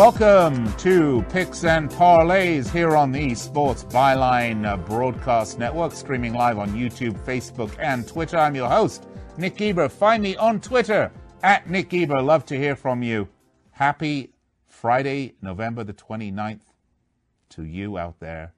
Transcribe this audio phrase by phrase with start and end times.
[0.00, 6.70] Welcome to Picks and Parlays here on the Sports Byline Broadcast Network, streaming live on
[6.70, 8.38] YouTube, Facebook, and Twitter.
[8.38, 9.06] I'm your host,
[9.36, 9.90] Nick Eber.
[9.90, 11.12] Find me on Twitter
[11.42, 12.22] at Nick Eber.
[12.22, 13.28] Love to hear from you.
[13.72, 14.32] Happy
[14.66, 16.62] Friday, November the 29th
[17.50, 18.54] to you out there.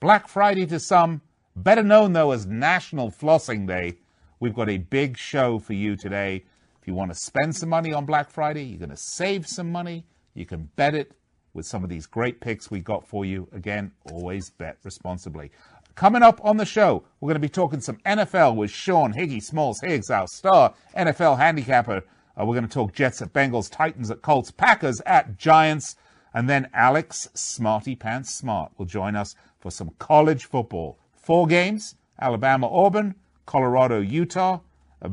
[0.00, 1.22] Black Friday to some,
[1.54, 3.98] better known though as National Flossing Day.
[4.40, 6.44] We've got a big show for you today.
[6.82, 9.70] If you want to spend some money on Black Friday, you're going to save some
[9.70, 10.04] money
[10.34, 11.12] you can bet it
[11.52, 13.48] with some of these great picks we got for you.
[13.52, 15.50] Again, always bet responsibly.
[15.94, 19.40] Coming up on the show, we're going to be talking some NFL with Sean Higgy
[19.40, 22.02] Smalls Higgs, our star NFL handicapper.
[22.36, 25.94] Uh, we're going to talk Jets at Bengals, Titans at Colts, Packers at Giants,
[26.34, 30.98] and then Alex Smarty Pants Smart will join us for some college football.
[31.14, 33.14] Four games Alabama, Auburn,
[33.46, 34.60] Colorado, Utah,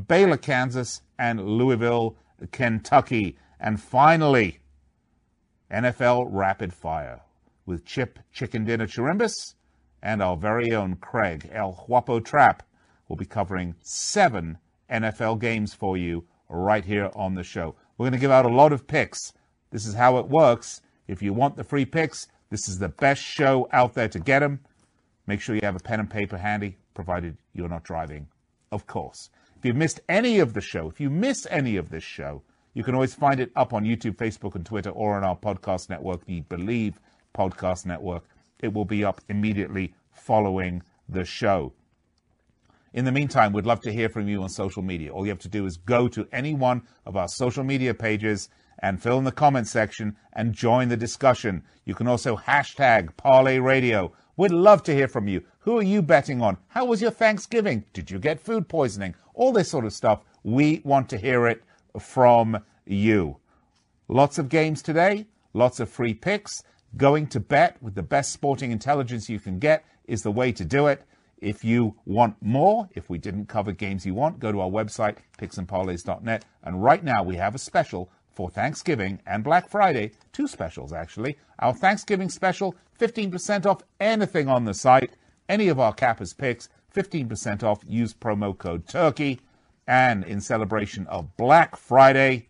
[0.07, 2.16] Baylor, Kansas, and Louisville,
[2.51, 3.38] Kentucky.
[3.59, 4.60] And finally,
[5.71, 7.21] NFL Rapid Fire
[7.65, 9.55] with Chip Chicken Dinner Chirimbus
[10.03, 12.63] and our very own Craig El Guapo Trap
[13.07, 14.57] will be covering seven
[14.89, 17.75] NFL games for you right here on the show.
[17.97, 19.31] We're going to give out a lot of picks.
[19.69, 20.81] This is how it works.
[21.07, 24.39] If you want the free picks, this is the best show out there to get
[24.39, 24.59] them.
[25.25, 28.27] Make sure you have a pen and paper handy, provided you're not driving,
[28.73, 29.29] of course.
[29.55, 32.43] If you've missed any of the show, if you miss any of this show,
[32.73, 35.89] you can always find it up on YouTube, Facebook, and Twitter, or on our podcast
[35.89, 36.99] network, the Believe
[37.35, 38.23] Podcast Network.
[38.59, 41.73] It will be up immediately following the show.
[42.93, 45.11] In the meantime, we'd love to hear from you on social media.
[45.11, 48.49] All you have to do is go to any one of our social media pages
[48.79, 51.63] and fill in the comment section and join the discussion.
[51.85, 54.13] You can also hashtag Parlay Radio.
[54.38, 55.43] We'd love to hear from you.
[55.59, 56.57] Who are you betting on?
[56.69, 57.85] How was your Thanksgiving?
[57.93, 59.15] Did you get food poisoning?
[59.33, 60.21] All this sort of stuff.
[60.43, 61.63] We want to hear it
[62.00, 63.38] from you.
[64.07, 66.63] Lots of games today, lots of free picks.
[66.97, 70.66] Going to bet with the best sporting intelligence you can get is the way to
[70.66, 71.03] do it.
[71.38, 75.18] If you want more, if we didn't cover games you want, go to our website,
[75.40, 76.46] picksandparlays.net.
[76.63, 81.38] And right now we have a special for Thanksgiving and Black Friday, two specials actually.
[81.59, 85.16] Our Thanksgiving special, 15% off anything on the site,
[85.50, 87.84] any of our Cappers picks, 15% off.
[87.88, 89.40] Use promo code TURKEY.
[89.91, 92.47] And in celebration of Black Friday,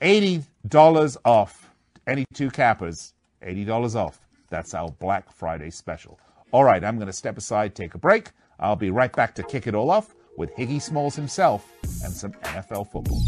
[0.00, 1.68] $80 off.
[2.06, 3.12] Any two cappers,
[3.44, 4.20] $80 off.
[4.50, 6.16] That's our Black Friday special.
[6.52, 8.28] All right, I'm going to step aside, take a break.
[8.60, 11.68] I'll be right back to kick it all off with Higgy Smalls himself
[12.04, 13.20] and some NFL football.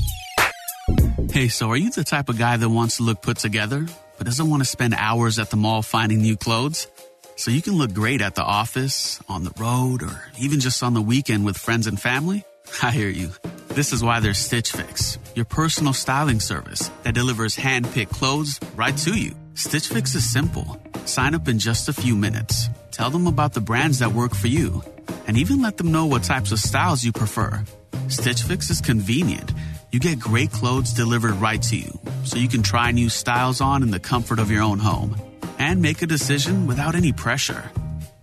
[1.32, 3.86] Hey, so are you the type of guy that wants to look put together,
[4.18, 6.86] but doesn't want to spend hours at the mall finding new clothes?
[7.34, 10.94] So you can look great at the office, on the road, or even just on
[10.94, 12.44] the weekend with friends and family?
[12.82, 13.30] I hear you.
[13.68, 18.96] This is why there's Stitch Fix, your personal styling service that delivers hand-picked clothes right
[18.98, 19.34] to you.
[19.54, 20.80] Stitch Fix is simple.
[21.04, 22.68] Sign up in just a few minutes.
[22.90, 24.82] Tell them about the brands that work for you,
[25.26, 27.62] and even let them know what types of styles you prefer.
[28.08, 29.52] Stitch Fix is convenient.
[29.92, 33.82] You get great clothes delivered right to you, so you can try new styles on
[33.82, 35.16] in the comfort of your own home
[35.58, 37.70] and make a decision without any pressure.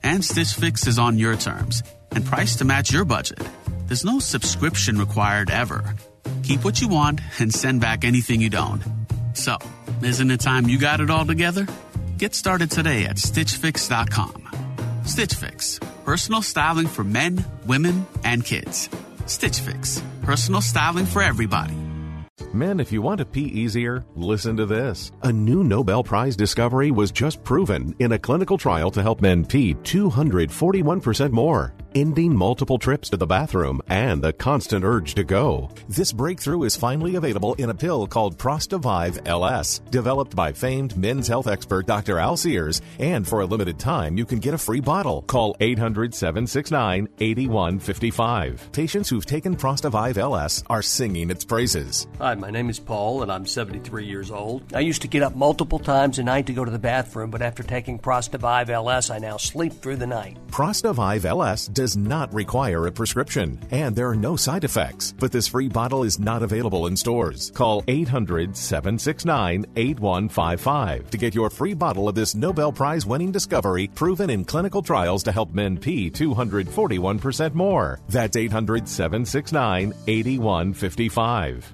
[0.04, 3.40] And Stitch Fix is on your terms and priced to match your budget.
[3.88, 5.96] There's no subscription required ever.
[6.44, 8.82] Keep what you want and send back anything you don't.
[9.34, 9.58] So,
[10.02, 11.68] isn't it time you got it all together?
[12.18, 14.50] Get started today at StitchFix.com.
[15.06, 18.90] Stitch Fix, personal styling for men, women, and kids.
[19.26, 21.76] Stitch Fix, personal styling for everybody.
[22.54, 25.12] Men, if you want to pee easier, listen to this.
[25.24, 29.44] A new Nobel Prize discovery was just proven in a clinical trial to help men
[29.44, 35.70] pee 241% more ending multiple trips to the bathroom and the constant urge to go.
[35.88, 41.28] This breakthrough is finally available in a pill called Prostavive LS, developed by famed men's
[41.28, 42.20] health expert Dr.
[42.20, 45.22] Al Sears, and for a limited time, you can get a free bottle.
[45.24, 48.70] Call 800 769 8155.
[48.72, 52.08] Patients who've taken Prostavive LS are singing its praises.
[52.20, 54.74] Hi, my name is Paul, and I'm 73 years old.
[54.76, 57.42] I used to get up multiple times a night to go to the bathroom, but
[57.42, 60.38] after taking Prostavive LS, I now sleep through the night.
[60.48, 65.14] Prostavive LS does not require a prescription, and there are no side effects.
[65.18, 67.50] But this free bottle is not available in stores.
[67.52, 73.88] Call 800 769 8155 to get your free bottle of this Nobel Prize winning discovery
[73.88, 78.02] proven in clinical trials to help men pee 241% more.
[78.10, 81.74] That's 800 769 8155.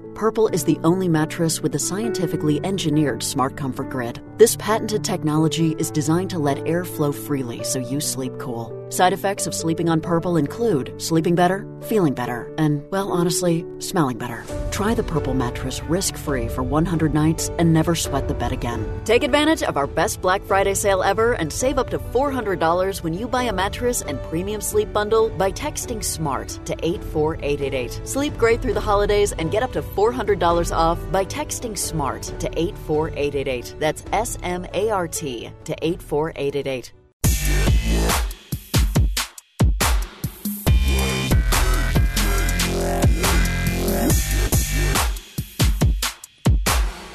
[0.15, 4.21] Purple is the only mattress with a scientifically engineered smart comfort grid.
[4.37, 8.77] This patented technology is designed to let air flow freely so you sleep cool.
[8.91, 14.17] Side effects of sleeping on Purple include sleeping better, feeling better, and, well, honestly, smelling
[14.17, 14.43] better.
[14.69, 18.85] Try the Purple mattress risk free for 100 nights and never sweat the bed again.
[19.05, 23.13] Take advantage of our best Black Friday sale ever and save up to $400 when
[23.13, 28.01] you buy a mattress and premium sleep bundle by texting SMART to 84888.
[28.03, 32.49] Sleep great through the holidays and get up to $400 off by texting SMART to
[32.59, 33.75] 84888.
[33.77, 36.93] That's S M A R T to 84888.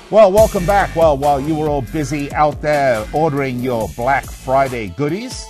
[0.08, 0.94] Well, welcome back.
[0.94, 5.44] Well, while you were all busy out there ordering your Black Friday goodies,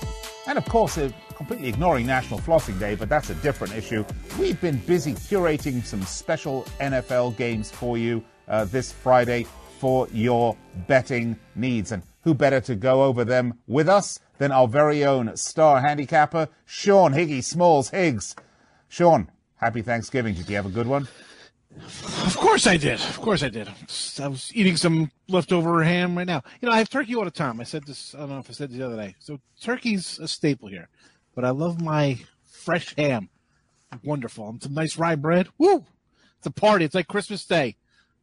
[0.48, 4.04] and of course, uh, completely ignoring National Flossing Day, but that's a different issue,
[4.38, 9.46] we've been busy curating some special NFL games for you uh, this Friday
[9.78, 10.56] for your
[10.88, 11.92] betting needs.
[11.92, 16.48] And who better to go over them with us than our very own star handicapper,
[16.64, 18.34] Sean Higgy Smalls Higgs.
[18.88, 20.34] Sean, happy Thanksgiving.
[20.34, 21.06] Did you have a good one?
[22.24, 23.00] Of course I did.
[23.00, 23.68] Of course I did.
[23.68, 26.42] I was eating some leftover ham right now.
[26.60, 27.60] You know, I have turkey all the time.
[27.60, 29.14] I said this, I don't know if I said this the other day.
[29.18, 30.88] So turkey's a staple here,
[31.36, 33.28] but I love my fresh ham.
[34.02, 34.48] Wonderful.
[34.48, 35.46] And some nice rye bread.
[35.58, 35.84] Woo!
[36.38, 36.84] It's a party.
[36.84, 37.76] It's like Christmas Day.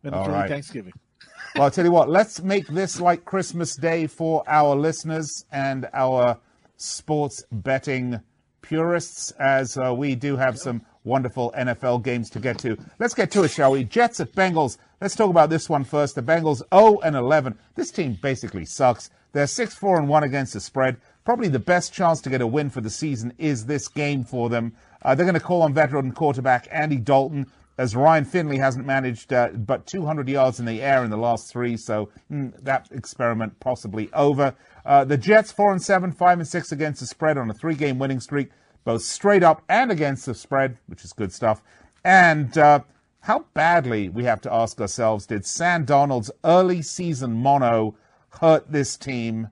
[0.03, 0.49] And it's right.
[0.49, 0.93] Thanksgiving.
[1.55, 5.87] well, I'll tell you what, let's make this like Christmas Day for our listeners and
[5.93, 6.39] our
[6.75, 8.19] sports betting
[8.61, 12.77] purists, as uh, we do have some wonderful NFL games to get to.
[12.99, 13.83] Let's get to it, shall we?
[13.83, 14.77] Jets at Bengals.
[14.99, 16.15] Let's talk about this one first.
[16.15, 17.57] The Bengals 0 and 11.
[17.75, 19.09] This team basically sucks.
[19.33, 20.97] They're 6 4 and 1 against the spread.
[21.25, 24.49] Probably the best chance to get a win for the season is this game for
[24.49, 24.73] them.
[25.01, 27.47] Uh, they're going to call on veteran quarterback Andy Dalton,
[27.77, 31.51] as Ryan Finley hasn't managed uh, but 200 yards in the air in the last
[31.51, 34.53] three, so mm, that experiment possibly over.
[34.85, 37.75] Uh, the Jets 4 and 7, 5 and 6 against the spread on a three
[37.75, 38.49] game winning streak
[38.83, 41.61] both straight up and against the spread, which is good stuff.
[42.03, 42.81] And uh,
[43.21, 47.95] how badly, we have to ask ourselves, did Sam Darnold's early season mono
[48.41, 49.49] hurt this team?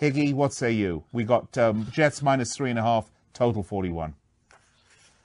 [0.00, 1.04] Higgy, what say you?
[1.12, 4.14] We got um, Jets minus three and a half, total 41.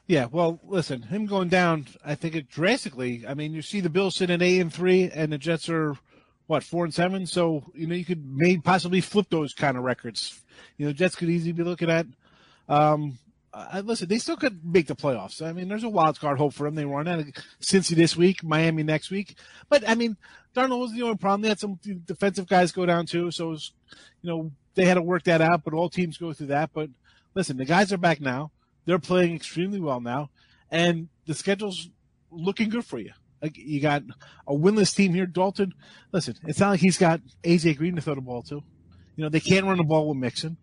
[0.07, 3.25] Yeah, well, listen, him going down, I think it drastically.
[3.27, 5.95] I mean, you see the Bills sitting at eight and three, and the Jets are
[6.47, 7.27] what four and seven.
[7.27, 10.41] So you know, you could maybe possibly flip those kind of records.
[10.77, 12.07] You know, Jets could easily be looking at
[12.67, 13.19] um,
[13.53, 15.45] uh, listen, they still could make the playoffs.
[15.45, 16.75] I mean, there's a wild card hope for them.
[16.75, 17.27] They run out of
[17.61, 19.35] Cincy this week, Miami next week.
[19.69, 20.17] But I mean,
[20.55, 21.41] Darnold was the only problem.
[21.41, 23.71] They had some defensive guys go down too, so was,
[24.21, 25.63] you know they had to work that out.
[25.63, 26.71] But all teams go through that.
[26.73, 26.89] But
[27.35, 28.51] listen, the guys are back now.
[28.85, 30.29] They're playing extremely well now,
[30.71, 31.89] and the schedule's
[32.31, 33.11] looking good for you.
[33.41, 34.03] Like you got
[34.47, 35.73] a winless team here, Dalton.
[36.11, 38.63] Listen, it's not like he's got AJ Green to throw the ball to.
[39.15, 40.57] You know they can't run the ball with Mixon.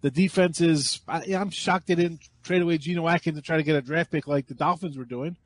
[0.00, 1.00] The defense is.
[1.08, 4.10] I, am shocked they didn't trade away Geno Atkins to try to get a draft
[4.10, 5.36] pick like the Dolphins were doing.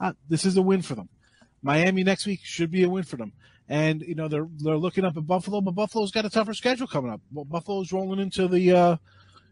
[0.00, 1.08] Uh, this is a win for them.
[1.62, 3.32] Miami next week should be a win for them.
[3.68, 6.86] And you know they're they're looking up at Buffalo, but Buffalo's got a tougher schedule
[6.86, 7.20] coming up.
[7.32, 8.96] Well, Buffalo's rolling into the, uh,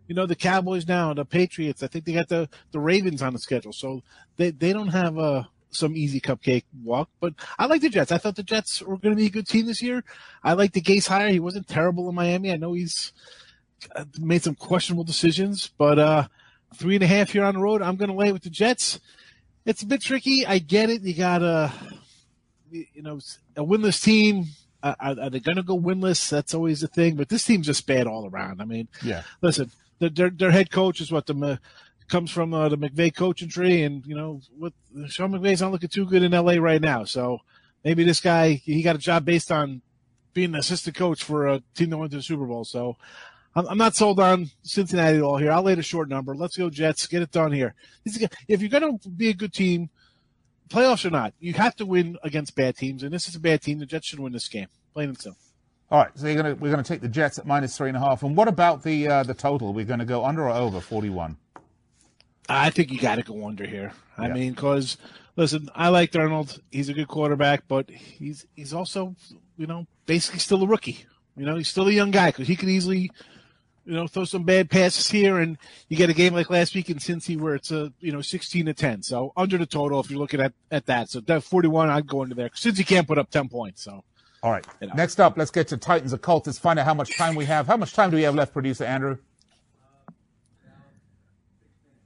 [0.08, 1.82] you know, the Cowboys now, the Patriots.
[1.82, 4.02] I think they got the the Ravens on the schedule, so
[4.36, 7.08] they they don't have a uh, some easy cupcake walk.
[7.20, 8.12] But I like the Jets.
[8.12, 10.04] I thought the Jets were going to be a good team this year.
[10.42, 11.28] I like the Gase hire.
[11.28, 12.52] He wasn't terrible in Miami.
[12.52, 13.12] I know he's
[13.94, 16.28] uh, made some questionable decisions, but uh,
[16.74, 17.82] three and a half here on the road.
[17.82, 19.00] I'm going to lay with the Jets.
[19.64, 20.46] It's a bit tricky.
[20.46, 21.02] I get it.
[21.02, 21.72] You got a,
[22.70, 23.20] you know,
[23.56, 24.46] a winless team.
[24.82, 26.30] Uh, are, are, they going to go winless?
[26.30, 27.14] That's always the thing.
[27.14, 28.62] But this team's just bad all around.
[28.62, 29.22] I mean, yeah.
[29.42, 31.60] Listen, their their head coach is what the
[32.08, 34.72] comes from uh, the McVay coaching tree, and you know what
[35.08, 37.04] Sean McVay's not looking too good in LA right now.
[37.04, 37.40] So
[37.84, 39.82] maybe this guy he got a job based on
[40.32, 42.64] being an assistant coach for a team that went to the Super Bowl.
[42.64, 42.96] So
[43.54, 45.52] I'm, I'm not sold on Cincinnati at all here.
[45.52, 46.34] I'll lay the short number.
[46.34, 47.06] Let's go Jets.
[47.06, 47.74] Get it done here.
[48.04, 49.90] If you're going to be a good team,
[50.70, 53.60] playoffs or not, you have to win against bad teams, and this is a bad
[53.60, 53.78] team.
[53.78, 54.68] The Jets should win this game.
[54.94, 55.40] Plain and simple.
[55.90, 57.96] All right, so you're gonna, we're going to take the Jets at minus three and
[57.96, 58.22] a half.
[58.22, 59.72] And what about the uh, the total?
[59.72, 61.36] We're going to go under or over forty one.
[62.48, 63.92] I think you got to go under here.
[64.16, 64.34] I yeah.
[64.34, 64.96] mean, because
[65.36, 66.60] listen, I like Darnold.
[66.70, 69.16] He's a good quarterback, but he's he's also,
[69.56, 71.04] you know, basically still a rookie.
[71.36, 73.10] You know, he's still a young guy because he could easily,
[73.84, 75.58] you know, throw some bad passes here, and
[75.88, 78.66] you get a game like last week in Cincy where it's a you know sixteen
[78.66, 79.02] to ten.
[79.02, 81.10] So under the total if you're looking at at that.
[81.10, 83.82] So that forty one, I'd go under there since he can't put up ten points.
[83.82, 84.04] So.
[84.42, 84.66] All right.
[84.80, 84.94] You know.
[84.94, 86.58] Next up, let's get to Titans at Colts.
[86.58, 87.66] Find out how much time we have.
[87.66, 89.18] How much time do we have left, producer Andrew?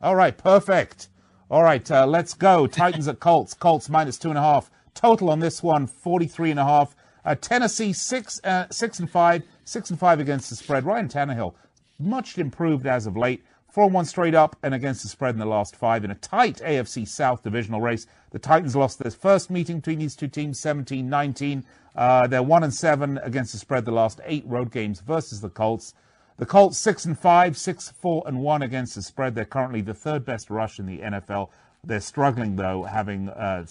[0.03, 1.09] All right, perfect.
[1.49, 2.67] All right, uh, let's go.
[2.67, 3.55] Titans at Colts.
[3.55, 4.71] Colts minus two and a half.
[4.95, 6.97] Total on this one, 43 and a half.
[7.25, 10.85] Uh, Tennessee six, uh, six and five, six and five against the spread.
[10.85, 11.55] Ryan Tannehill,
[11.99, 13.45] much improved as of late.
[13.69, 16.15] Four and one straight up and against the spread in the last five in a
[16.15, 18.07] tight AFC South divisional race.
[18.31, 21.65] The Titans lost their first meeting between these two teams, 17-19.
[21.97, 25.49] Uh, they're one and seven against the spread the last eight road games versus the
[25.49, 25.95] Colts.
[26.37, 29.35] The Colts six and five, six four and one against the spread.
[29.35, 31.51] They're currently the third best rush in the NFL.
[31.85, 33.67] They're struggling though, having uh,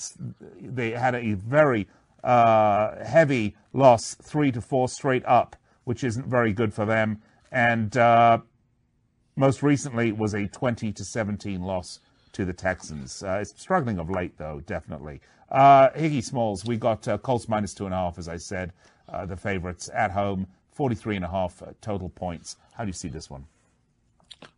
[0.62, 1.88] they had a very
[2.24, 7.22] uh, heavy loss, three to four straight up, which isn't very good for them.
[7.54, 8.40] And uh,
[9.38, 12.00] most recently was a twenty to seventeen loss
[12.34, 13.24] to the Texans.
[13.24, 15.22] Uh, it's struggling of late though, definitely.
[15.50, 18.74] Uh, Higgy Smalls, we got uh, Colts minus two and a half, as I said,
[19.28, 20.48] the favorites at home.
[20.74, 22.58] 43 and a half uh, total points.
[22.74, 23.46] How do you see this one?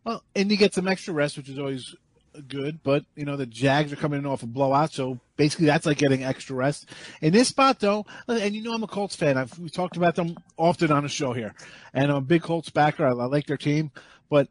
[0.04, 1.94] Well, and you get some extra rest, which is always
[2.42, 5.86] good, but you know the Jags are coming in off a blowout, so basically that's
[5.86, 6.88] like getting extra rest.
[7.20, 9.36] In this spot, though, and you know I'm a Colts fan.
[9.36, 11.54] I've we talked about them often on the show here,
[11.94, 13.06] and I'm a big Colts backer.
[13.06, 13.90] I, I like their team,
[14.28, 14.48] but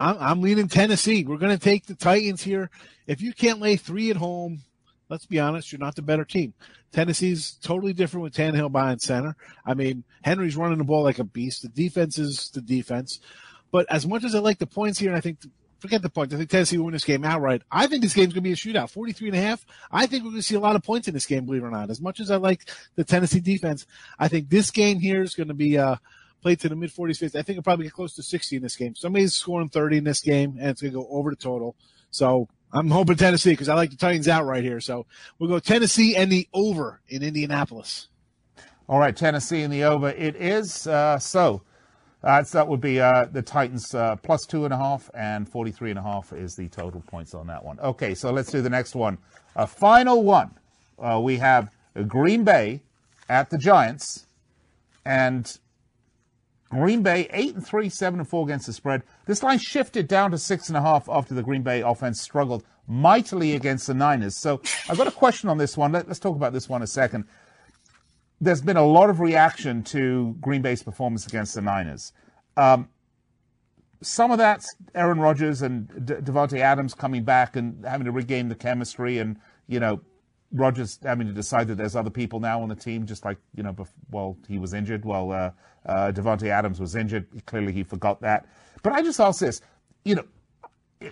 [0.00, 1.24] I'm, I'm leaning Tennessee.
[1.24, 2.70] We're going to take the Titans here.
[3.06, 4.62] If you can't lay three at home,
[5.08, 6.54] let's be honest, you're not the better team.
[6.92, 9.36] Tennessee's totally different with Tannehill behind center.
[9.66, 11.62] I mean, Henry's running the ball like a beast.
[11.62, 13.20] The defense is the defense.
[13.70, 15.40] But as much as I like the points here, and I think
[15.78, 16.32] forget the point.
[16.32, 17.62] I think Tennessee will win this game outright.
[17.70, 19.64] I think this game's going to be a shootout, 43 and a half.
[19.90, 21.66] I think we're going to see a lot of points in this game, believe it
[21.66, 21.90] or not.
[21.90, 23.86] As much as I like the Tennessee defense,
[24.18, 25.96] I think this game here is going to be uh,
[26.42, 27.34] played to the mid 40s, 50s.
[27.36, 28.94] I think it'll probably get close to 60 in this game.
[28.94, 31.76] Somebody's scoring 30 in this game, and it's going to go over the total.
[32.10, 34.80] So I'm hoping Tennessee because I like the Titans out right here.
[34.80, 35.06] So
[35.38, 38.08] we'll go Tennessee and the over in Indianapolis.
[38.88, 40.08] All right, Tennessee and the over.
[40.08, 41.62] It is uh, so.
[42.22, 45.90] Uh, that would be uh, the Titans uh, plus two and a half, and 43
[45.90, 47.78] and a half is the total points on that one.
[47.78, 49.18] Okay, so let's do the next one.
[49.54, 50.50] A final one.
[50.98, 51.70] Uh, we have
[52.08, 52.82] Green Bay
[53.28, 54.26] at the Giants,
[55.04, 55.58] and
[56.70, 59.02] Green Bay eight and three, seven and four against the spread.
[59.26, 62.64] This line shifted down to six and a half after the Green Bay offense struggled
[62.86, 64.40] mightily against the Niners.
[64.40, 65.92] So I've got a question on this one.
[65.92, 67.24] Let, us talk about this one a second.
[68.40, 72.12] There's been a lot of reaction to Green Bay's performance against the Niners.
[72.56, 72.88] Um,
[74.00, 78.48] some of that's Aaron Rodgers and De- Davante Adams coming back and having to regain
[78.48, 80.00] the chemistry and you know
[80.52, 83.62] Rodgers having to decide that there's other people now on the team, just like you
[83.62, 83.76] know,
[84.10, 85.04] well, he was injured.
[85.04, 85.50] Well, uh,
[85.84, 87.26] uh, Davante Adams was injured.
[87.46, 88.46] Clearly, he forgot that.
[88.82, 89.60] But I just ask this:
[90.04, 90.24] you know,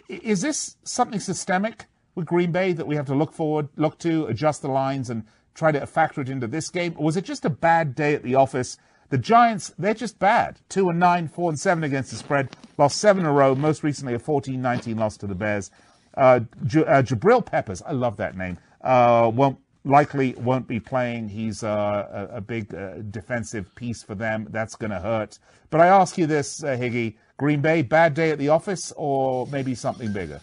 [0.09, 4.27] is this something systemic with Green Bay that we have to look forward, look to,
[4.27, 5.25] adjust the lines, and
[5.57, 6.95] try to factor it into this game?
[6.97, 8.77] Or was it just a bad day at the office?
[9.09, 10.61] The Giants, they're just bad.
[10.69, 12.57] Two and nine, four and seven against the spread.
[12.77, 13.55] Lost seven in a row.
[13.55, 15.71] Most recently, a 14-19 loss to the Bears.
[16.17, 21.29] Uh, uh, Jabril Peppers, I love that name uh, won't likely won't be playing.
[21.29, 24.47] He's uh, a, a, big uh, defensive piece for them.
[24.51, 25.39] That's going to hurt.
[25.71, 29.75] But I ask you this, Higgy: Green Bay, bad day at the office, or maybe
[29.75, 30.41] something bigger?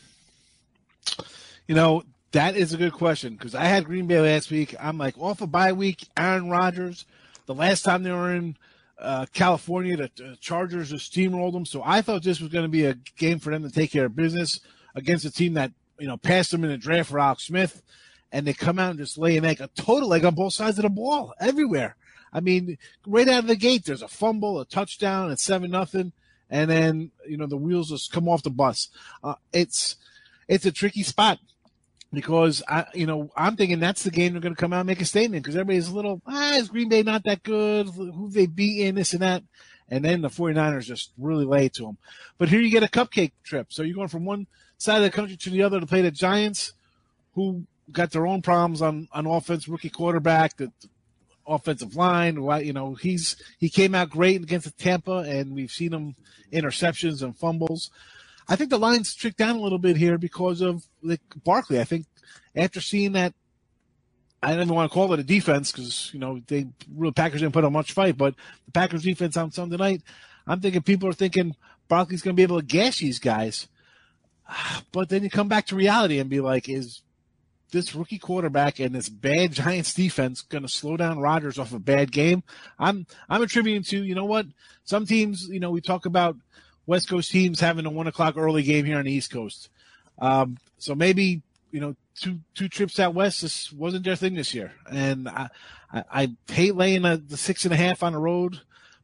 [1.68, 2.04] You know,
[2.34, 4.76] that is a good question because I had Green Bay last week.
[4.80, 6.08] I'm like off a bye week.
[6.18, 7.06] Aaron Rodgers.
[7.46, 8.58] The last time they were in
[9.00, 11.66] uh, California, the Chargers just steamrolled them.
[11.66, 14.06] So I thought this was going to be a game for them to take care
[14.06, 14.60] of business
[14.96, 17.82] against a team that you know passed them in the draft for Alex Smith
[18.34, 20.80] and they come out and just lay an egg, a total egg on both sides
[20.80, 21.96] of the ball everywhere.
[22.34, 26.14] I mean, right out of the gate, there's a fumble, a touchdown, and seven nothing,
[26.50, 28.90] and then you know the wheels just come off the bus.
[29.24, 29.98] Uh, it's
[30.48, 31.38] it's a tricky spot
[32.14, 34.88] because I, you know, I'm thinking that's the game they're going to come out and
[34.88, 37.88] make a statement because everybody's a little, ah, is Green Bay not that good?
[37.90, 39.44] Who they beaten, this and that.
[39.90, 41.98] And then the 49ers just really lay to them.
[42.38, 43.74] But here you get a cupcake trip.
[43.74, 46.12] So you're going from one side of the country to the other to play the
[46.12, 46.74] Giants,
[47.34, 50.90] who got their own problems on, on offense, rookie quarterback, the, the
[51.48, 52.36] offensive line.
[52.64, 56.16] You know, he's, he came out great against the Tampa and we've seen him
[56.52, 57.90] interceptions and fumbles.
[58.48, 61.80] I think the line's tricked down a little bit here because of like Barkley.
[61.80, 62.06] I think
[62.56, 63.34] after seeing that,
[64.42, 67.42] I don't even want to call it a defense because you know they the Packers
[67.42, 68.36] didn't put on much fight, but
[68.66, 70.02] the Packers defense on Sunday night,
[70.46, 71.56] I'm thinking people are thinking
[71.88, 73.68] Barkley's going to be able to gash these guys.
[74.92, 77.02] But then you come back to reality and be like, is
[77.72, 81.80] this rookie quarterback and this bad Giants defense going to slow down Rodgers off a
[81.80, 82.44] bad game?
[82.78, 84.46] I'm I'm attributing to you know what
[84.84, 86.36] some teams you know we talk about
[86.86, 89.70] West Coast teams having a one o'clock early game here on the East Coast.
[90.20, 94.54] Um, so maybe you know two two trips out west this wasn't their thing this
[94.54, 95.50] year, and I
[95.92, 98.62] I, I hate laying a, the six and a half on the road,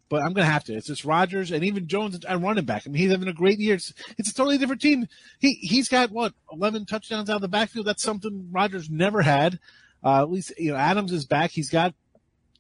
[0.10, 0.74] but I'm gonna have to.
[0.74, 2.84] It's just Rodgers and Aaron Jones at running back.
[2.86, 3.76] I mean, he's having a great year.
[3.76, 5.08] It's, it's a totally different team.
[5.40, 7.86] He he's got what 11 touchdowns out of the backfield.
[7.86, 9.60] That's something Rodgers never had.
[10.04, 11.52] Uh, at least you know Adams is back.
[11.52, 11.94] He's got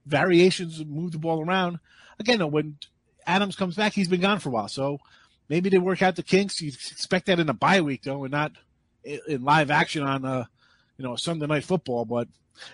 [0.05, 1.79] variations, move the ball around.
[2.19, 2.77] Again, when
[3.29, 4.67] Adams comes back, he's been gone for a while.
[4.67, 4.99] So
[5.47, 6.61] maybe they work out the kinks.
[6.61, 8.51] You expect that in a bye week though, and not
[9.03, 10.45] in live action on uh
[10.97, 12.05] you know Sunday night football.
[12.05, 12.27] But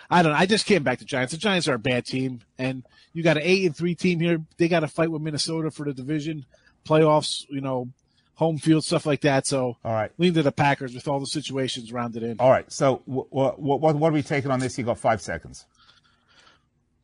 [0.10, 0.38] I don't know.
[0.38, 1.34] I just came back to Giants.
[1.34, 2.84] The Giants are a bad team, and
[3.14, 4.42] you got an eight and three team here.
[4.58, 6.46] They got to fight with Minnesota for the division,
[6.88, 7.46] playoffs.
[7.50, 7.90] You know,
[8.36, 9.46] home field stuff like that.
[9.46, 12.38] So all right, lean to the Packers with all the situations rounded in.
[12.40, 12.72] All right.
[12.72, 14.78] So what what what are we taking on this?
[14.78, 15.66] You got five seconds.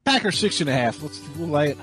[0.03, 1.01] Packers six and a half.
[1.03, 1.77] Let's we'll lay it.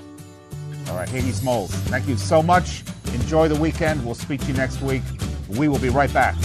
[0.89, 2.83] All right, Higgy Smalls, thank you so much.
[3.13, 4.03] Enjoy the weekend.
[4.03, 5.03] We'll speak to you next week.
[5.49, 6.35] We will be right back.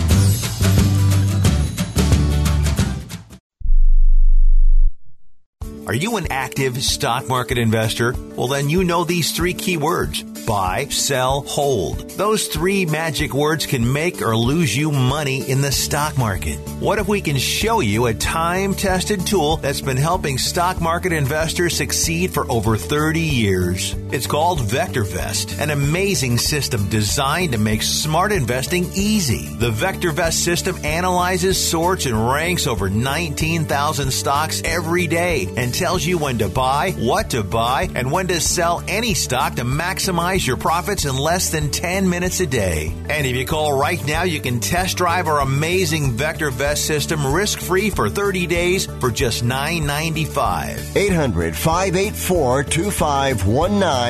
[5.86, 8.14] Are you an active stock market investor?
[8.36, 12.10] Well, then you know these three key words buy, sell, hold.
[12.10, 16.56] Those three magic words can make or lose you money in the stock market.
[16.80, 21.12] What if we can show you a time tested tool that's been helping stock market
[21.12, 23.94] investors succeed for over 30 years?
[24.14, 29.48] It's called VectorVest, an amazing system designed to make smart investing easy.
[29.56, 36.16] The VectorVest system analyzes, sorts, and ranks over 19,000 stocks every day and tells you
[36.16, 40.58] when to buy, what to buy, and when to sell any stock to maximize your
[40.58, 42.94] profits in less than 10 minutes a day.
[43.08, 47.58] And if you call right now, you can test drive our amazing VectorVest system risk
[47.58, 50.94] free for 30 days for just $9.95.
[50.94, 54.03] 800 584 2519.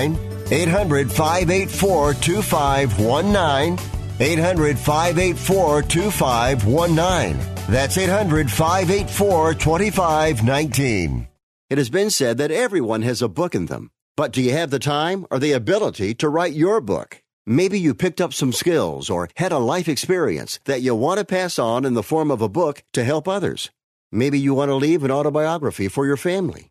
[0.51, 3.79] 800 584 2519.
[4.21, 7.39] 800 584 2519.
[7.69, 11.29] That's 800 584 2519.
[11.71, 13.91] It has been said that everyone has a book in them.
[14.17, 17.21] But do you have the time or the ability to write your book?
[17.47, 21.25] Maybe you picked up some skills or had a life experience that you want to
[21.25, 23.71] pass on in the form of a book to help others.
[24.13, 26.71] Maybe you want to leave an autobiography for your family.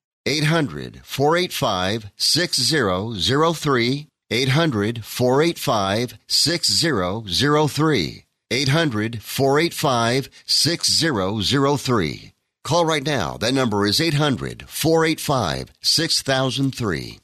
[0.25, 4.07] 800 485 6003.
[4.29, 8.25] 800 485 6003.
[8.51, 12.33] 800 485 6003.
[12.63, 13.37] Call right now.
[13.37, 17.19] That number is 800 485 6003.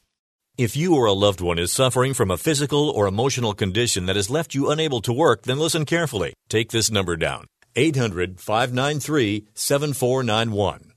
[0.57, 4.15] If you or a loved one is suffering from a physical or emotional condition that
[4.15, 6.33] has left you unable to work, then listen carefully.
[6.49, 10.86] Take this number down 800 593 7491.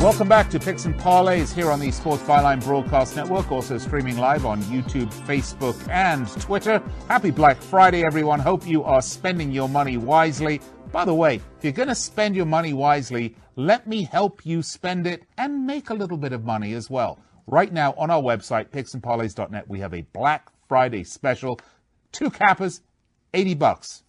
[0.00, 4.16] Welcome back to Picks and Parlays here on the Sports Byline Broadcast Network, also streaming
[4.16, 6.82] live on YouTube, Facebook, and Twitter.
[7.06, 8.40] Happy Black Friday, everyone.
[8.40, 10.62] Hope you are spending your money wisely.
[10.90, 14.62] By the way, if you're going to spend your money wisely, let me help you
[14.62, 17.18] spend it and make a little bit of money as well.
[17.46, 21.60] Right now on our website, picksandparlays.net, we have a Black Friday special.
[22.10, 22.80] Two cappers,
[23.34, 24.02] 80 bucks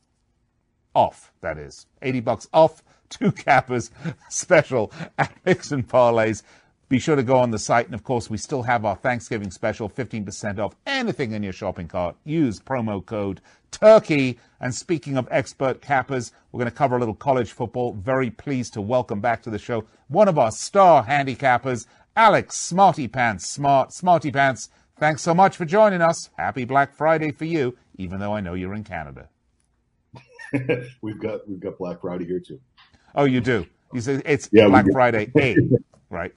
[0.95, 1.85] off, that is.
[2.01, 3.91] 80 bucks off two cappers
[4.29, 6.41] special at Picks and Parlays.
[6.89, 7.85] Be sure to go on the site.
[7.85, 11.87] And of course, we still have our Thanksgiving special 15% off anything in your shopping
[11.87, 12.17] cart.
[12.25, 13.39] Use promo code
[13.71, 14.39] Turkey.
[14.59, 17.93] And speaking of expert cappers, we're going to cover a little college football.
[17.93, 23.07] Very pleased to welcome back to the show one of our star handicappers, Alex Smarty
[23.07, 23.47] Pants.
[23.47, 24.69] Smart, Smarty Pants.
[24.97, 26.29] Thanks so much for joining us.
[26.37, 29.29] Happy Black Friday for you, even though I know you're in Canada.
[31.01, 32.59] we've got we've got Black Friday here too.
[33.15, 33.65] Oh, you do.
[33.93, 35.57] You say it's yeah, Black Friday A,
[36.09, 36.33] right?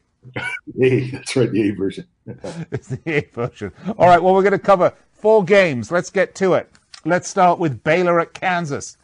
[0.80, 2.06] A, that's right, the A version.
[2.26, 3.72] it's the A version.
[3.98, 4.22] All right.
[4.22, 5.90] Well, we're going to cover four games.
[5.90, 6.70] Let's get to it.
[7.04, 8.96] Let's start with Baylor at Kansas.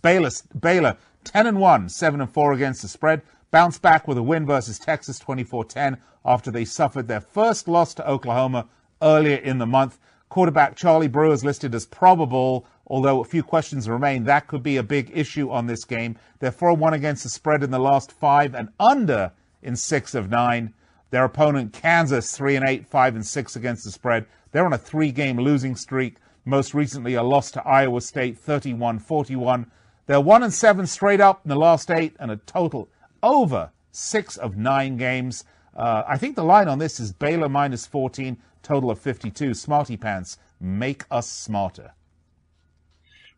[0.00, 3.22] Baylor, Baylor, ten and one, seven and four against the spread.
[3.50, 8.08] Bounce back with a win versus Texas, 24-10, after they suffered their first loss to
[8.08, 8.66] Oklahoma
[9.02, 9.98] earlier in the month.
[10.30, 14.24] Quarterback Charlie Brewer is listed as probable although a few questions remain.
[14.24, 16.16] That could be a big issue on this game.
[16.40, 20.30] They're 4 1 against the spread in the last five and under in six of
[20.30, 20.74] nine.
[21.10, 24.26] Their opponent, Kansas, 3 and 8, 5 and 6 against the spread.
[24.50, 26.16] They're on a three game losing streak.
[26.44, 29.70] Most recently, a loss to Iowa State, 31 41.
[30.06, 32.88] They're 1 and 7 straight up in the last eight and a total
[33.22, 35.44] over six of nine games.
[35.76, 39.54] Uh, I think the line on this is Baylor minus 14, total of 52.
[39.54, 41.92] Smarty Pants, make us smarter.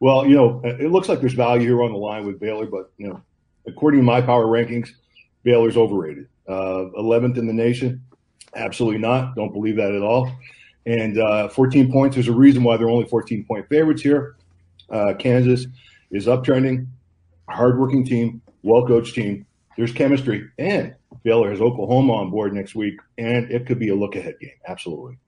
[0.01, 2.93] Well, you know, it looks like there's value here on the line with Baylor, but
[2.99, 3.23] you know,
[3.67, 4.91] according to my power rankings,
[5.43, 6.29] Baylor's overrated.
[6.49, 8.03] Uh, 11th in the nation,
[8.55, 9.35] absolutely not.
[9.35, 10.31] Don't believe that at all.
[10.87, 12.17] And uh, 14 points.
[12.17, 14.37] There's a reason why they're only 14 point favorites here.
[14.91, 15.67] Uh, Kansas
[16.11, 16.87] is uptrending,
[17.49, 19.47] hardworking team, well coached team.
[19.77, 23.95] There's chemistry, and Baylor has Oklahoma on board next week, and it could be a
[23.95, 24.53] look ahead game.
[24.69, 25.19] Absolutely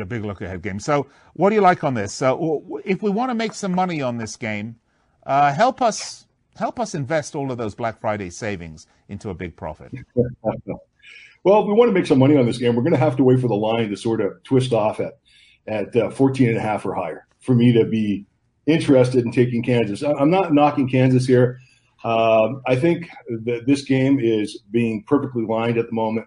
[0.00, 0.80] a big look ahead game.
[0.80, 2.12] So, what do you like on this?
[2.12, 4.76] So, if we want to make some money on this game,
[5.24, 9.56] uh, help us help us invest all of those Black Friday savings into a big
[9.56, 9.92] profit.
[10.14, 13.16] well, if we want to make some money on this game, we're going to have
[13.16, 15.18] to wait for the line to sort of twist off at
[15.66, 18.24] at uh, 14 and a half or higher for me to be
[18.66, 20.02] interested in taking Kansas.
[20.02, 21.60] I'm not knocking Kansas here.
[22.04, 23.08] Um, I think
[23.44, 26.26] that this game is being perfectly lined at the moment,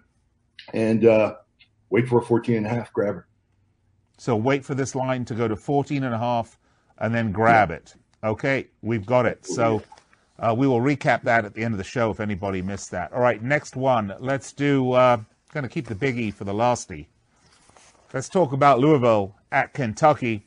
[0.74, 1.36] and uh,
[1.90, 3.26] wait for a 14 and a half grabber.
[4.20, 6.58] So wait for this line to go to 14 and a half
[6.98, 7.94] and then grab it.
[8.22, 9.46] Okay, we've got it.
[9.46, 9.82] So
[10.38, 13.14] uh, we will recap that at the end of the show if anybody missed that.
[13.14, 14.12] All right, next one.
[14.18, 15.16] Let's do, uh,
[15.54, 17.06] going to keep the biggie for the lasty.
[18.12, 20.46] Let's talk about Louisville at Kentucky.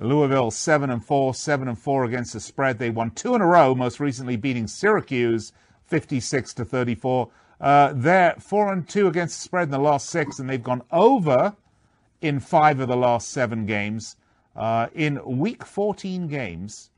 [0.00, 2.80] Louisville seven and four, seven and four against the spread.
[2.80, 5.52] They won two in a row, most recently beating Syracuse
[5.86, 7.30] 56 to 34.
[7.60, 10.82] Uh, they're four and two against the spread in the last six, and they've gone
[10.90, 11.54] over
[12.24, 14.16] in five of the last seven games.
[14.56, 16.90] Uh, in week 14 games,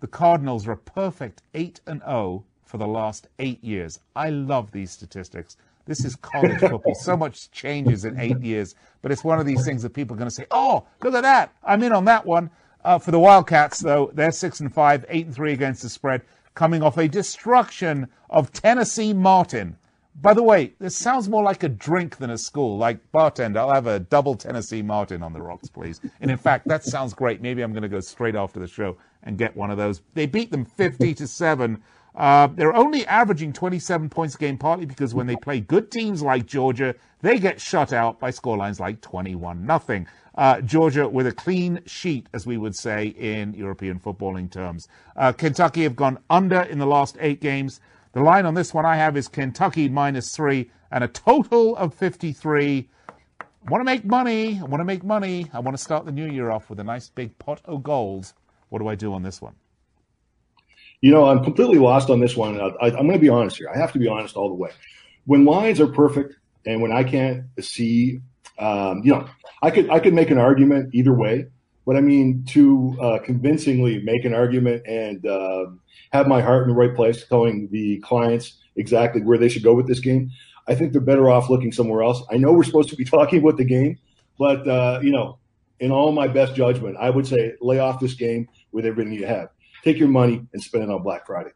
[0.00, 4.00] the Cardinals are a perfect 8 and 0 for the last eight years.
[4.14, 5.56] I love these statistics.
[5.86, 6.94] This is college football.
[6.94, 10.18] So much changes in eight years, but it's one of these things that people are
[10.18, 11.54] going to say, "Oh, look at that!
[11.62, 12.50] I'm in on that one."
[12.84, 16.20] Uh, for the Wildcats, though, they're six and five, eight and three against the spread,
[16.54, 19.76] coming off a destruction of Tennessee Martin.
[20.20, 22.78] By the way, this sounds more like a drink than a school.
[22.78, 26.00] Like bartender, I'll have a double Tennessee Martin on the rocks, please.
[26.20, 27.42] And in fact, that sounds great.
[27.42, 30.02] Maybe I'm going to go straight after the show and get one of those.
[30.14, 31.82] They beat them 50 to seven.
[32.14, 36.22] Uh, they're only averaging 27 points a game, partly because when they play good teams
[36.22, 40.06] like Georgia, they get shut out by scorelines like 21 nothing.
[40.36, 44.86] Uh, Georgia with a clean sheet, as we would say in European footballing terms.
[45.16, 47.80] Uh, Kentucky have gone under in the last eight games.
[48.14, 51.92] The line on this one I have is Kentucky minus three and a total of
[51.94, 52.88] 53.
[53.40, 54.60] I want to make money.
[54.60, 55.50] I want to make money.
[55.52, 58.32] I want to start the new year off with a nice big pot of gold.
[58.68, 59.56] What do I do on this one?
[61.00, 62.60] You know, I'm completely lost on this one.
[62.60, 63.68] I, am going to be honest here.
[63.68, 64.70] I have to be honest all the way.
[65.24, 68.20] When lines are perfect and when I can't see,
[68.60, 69.28] um, you know,
[69.60, 71.46] I could I could make an argument either way.
[71.86, 75.66] But I mean, to uh, convincingly make an argument and uh,
[76.12, 79.74] have my heart in the right place, telling the clients exactly where they should go
[79.74, 80.30] with this game,
[80.66, 82.22] I think they're better off looking somewhere else.
[82.30, 83.98] I know we're supposed to be talking about the game,
[84.38, 85.38] But uh, you know,
[85.80, 89.26] in all my best judgment, I would say lay off this game with everything you
[89.26, 89.50] have.
[89.82, 91.50] Take your money and spend it on Black Friday.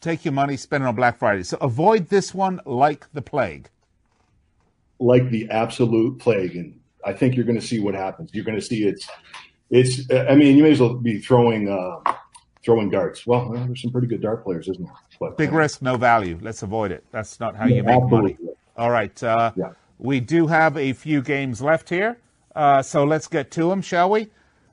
[0.00, 1.42] Take your money, spend it on Black Friday.
[1.42, 3.68] So avoid this one like the plague.
[4.98, 8.30] Like the absolute plague, and I think you're going to see what happens.
[8.32, 9.08] You're going to see it's,
[9.70, 10.10] it's.
[10.12, 12.12] I mean, you may as well be throwing, uh,
[12.62, 13.26] throwing darts.
[13.26, 14.94] Well, well, there's some pretty good dart players, isn't there?
[15.18, 16.38] But, Big uh, risk, no value.
[16.40, 17.04] Let's avoid it.
[17.10, 18.36] That's not how you make absolutely.
[18.40, 18.54] money.
[18.76, 19.22] All right.
[19.22, 19.72] Uh, yeah.
[19.98, 22.18] We do have a few games left here.
[22.56, 24.28] Uh, so let's get to them, shall we?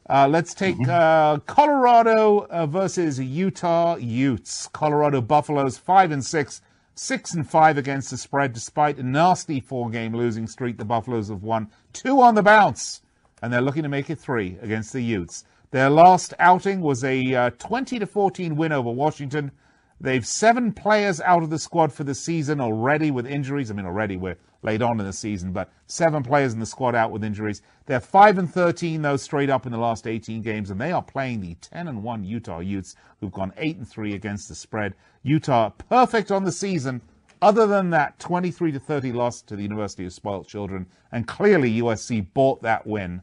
[0.09, 0.89] Uh, let's take mm-hmm.
[0.89, 4.69] uh, Colorado versus Utah Utes.
[4.71, 6.61] Colorado Buffaloes five and six,
[6.97, 10.77] six and five against the spread, despite a nasty four-game losing streak.
[10.77, 13.01] The Buffaloes have won two on the bounce,
[13.41, 15.45] and they're looking to make it three against the Utes.
[15.71, 19.51] Their last outing was a uh, 20 to 14 win over Washington.
[19.99, 23.69] They've seven players out of the squad for the season already with injuries.
[23.69, 26.95] I mean, already we're late on in the season, but seven players in the squad
[26.95, 27.61] out with injuries.
[27.85, 31.01] They're five and thirteen though straight up in the last 18 games, and they are
[31.01, 34.93] playing the 10 and one Utah Utes, who've gone eight and three against the spread.
[35.23, 37.01] Utah perfect on the season.
[37.41, 41.81] Other than that, 23 to 30 loss to the University of Spoiled Children, and clearly
[41.81, 43.21] USC bought that win.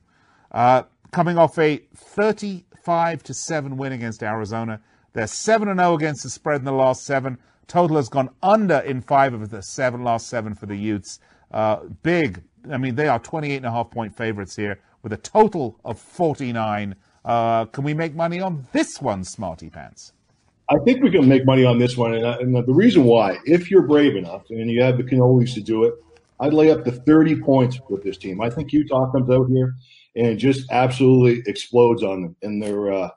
[0.52, 4.80] Uh, coming off a 35 to seven win against Arizona.
[5.14, 7.38] They're 7 and 0 against the spread in the last seven.
[7.66, 11.20] Total has gone under in five of the seven last seven for the Utes.
[11.50, 12.42] Uh, big.
[12.70, 15.98] I mean, they are 28 and a half point favorites here with a total of
[15.98, 16.94] 49.
[17.24, 20.12] Uh, can we make money on this one, Smarty Pants?
[20.70, 22.14] I think we can make money on this one.
[22.14, 25.60] And, and the reason why, if you're brave enough and you have the cannolis to
[25.60, 25.94] do it,
[26.40, 28.40] I'd lay up to 30 points with this team.
[28.40, 29.74] I think Utah comes out here
[30.16, 32.36] and just absolutely explodes on them.
[32.42, 33.10] And they're, uh,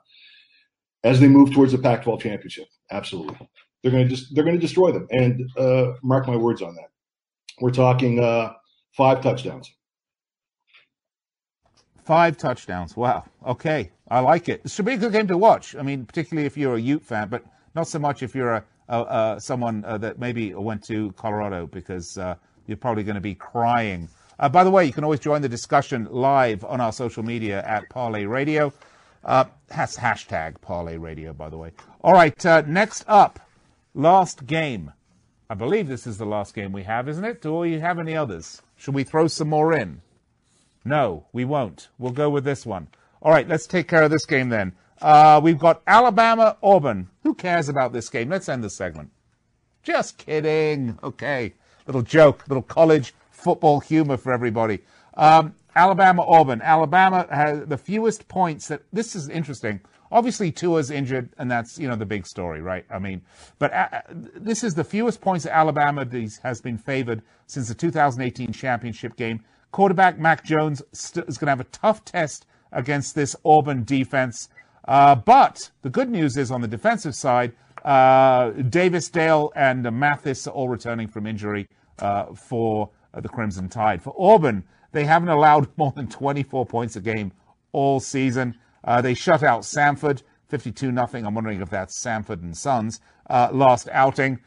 [1.04, 2.68] as they move towards the Pac-12 championship.
[2.90, 3.36] Absolutely,
[3.82, 5.06] they're going to just they're going to destroy them.
[5.10, 6.90] And uh, mark my words on that.
[7.60, 8.54] We're talking uh,
[8.92, 9.70] five touchdowns.
[12.04, 12.96] Five touchdowns.
[12.96, 13.24] Wow.
[13.46, 14.62] Okay, I like it.
[14.64, 15.76] It should be a good game to watch.
[15.76, 18.64] I mean, particularly if you're a Ute fan, but not so much if you're a,
[18.88, 19.02] a,
[19.36, 22.34] a someone uh, that maybe went to Colorado because uh,
[22.66, 24.08] you're probably going to be crying.
[24.38, 27.62] Uh, by the way, you can always join the discussion live on our social media
[27.66, 28.72] at Parlay Radio.
[29.24, 31.72] Uh, has hashtag Parlay Radio, by the way.
[32.02, 33.40] All right, uh, next up,
[33.94, 34.92] last game.
[35.50, 37.40] I believe this is the last game we have, isn't it?
[37.40, 38.62] Do you have any others?
[38.76, 40.02] Should we throw some more in?
[40.84, 41.88] No, we won't.
[41.98, 42.88] We'll go with this one.
[43.22, 44.72] All right, let's take care of this game then.
[45.00, 47.08] Uh, we've got Alabama Auburn.
[47.22, 48.28] Who cares about this game?
[48.28, 49.10] Let's end the segment.
[49.82, 50.98] Just kidding.
[51.02, 51.54] Okay,
[51.86, 54.80] little joke, little college football humor for everybody.
[55.14, 56.60] Um, Alabama Auburn.
[56.62, 59.80] Alabama has the fewest points that this is interesting.
[60.10, 62.84] Obviously, Tua's injured, and that's you know the big story, right?
[62.90, 63.22] I mean,
[63.58, 66.06] but uh, this is the fewest points that Alabama
[66.42, 69.44] has been favored since the 2018 championship game.
[69.70, 74.48] Quarterback Mac Jones st- is going to have a tough test against this Auburn defense.
[74.86, 77.52] Uh, but the good news is on the defensive side,
[77.84, 81.68] uh, Davis, Dale, and Mathis are all returning from injury
[81.98, 84.02] uh, for the Crimson Tide.
[84.02, 87.32] For Auburn, they haven't allowed more than 24 points a game
[87.72, 88.54] all season.
[88.88, 91.26] Uh, they shut out Samford, 52 nothing.
[91.26, 94.38] I'm wondering if that's Samford and Sons uh, last outing.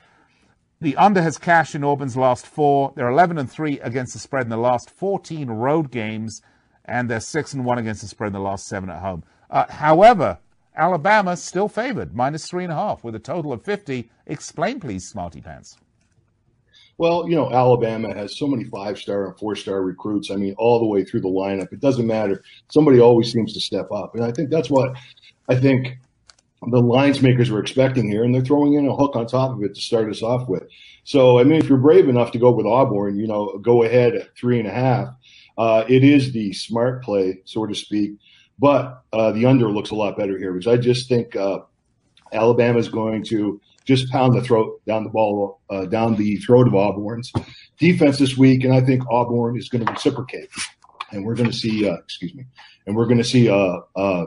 [0.82, 2.92] The under has cashed in Auburn's last four.
[2.96, 6.42] They're 11 and three against the spread in the last 14 road games,
[6.86, 9.24] and they're six and one against the spread in the last seven at home.
[9.52, 10.40] Uh, however,
[10.76, 14.10] Alabama still favored, minus three and a half, with a total of 50.
[14.26, 15.78] Explain, please, Smarty Pants.
[17.02, 20.30] Well, you know, Alabama has so many five star and four star recruits.
[20.30, 21.74] I mean, all the way through the lineup.
[21.74, 22.44] It doesn't matter.
[22.70, 24.14] Somebody always seems to step up.
[24.14, 24.96] And I think that's what
[25.50, 25.98] I think
[26.68, 28.24] the lines makers were expecting here.
[28.24, 30.62] And they're throwing in a hook on top of it to start us off with.
[31.04, 34.14] So, I mean, if you're brave enough to go with Auburn, you know, go ahead
[34.14, 35.08] at three and a half.
[35.58, 38.12] Uh, it is the smart play, so to speak.
[38.60, 41.62] But uh, the under looks a lot better here because I just think uh,
[42.32, 46.68] Alabama is going to just pound the throat down the ball uh, down the throat
[46.68, 47.32] of Auburn's
[47.78, 50.50] defense this week, and I think Auburn is going to reciprocate,
[51.12, 52.46] and we're going to see uh, excuse me,
[52.86, 54.26] and we're going to see uh, uh,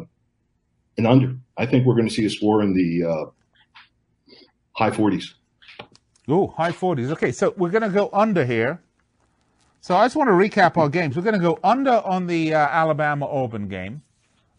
[0.99, 1.37] an under.
[1.57, 4.35] I think we're going to see a score in the uh,
[4.73, 5.35] high forties.
[6.29, 7.11] Oh, high forties.
[7.13, 8.81] Okay, so we're going to go under here.
[9.81, 11.15] So I just want to recap our games.
[11.15, 14.03] We're going to go under on the uh, Alabama Auburn game.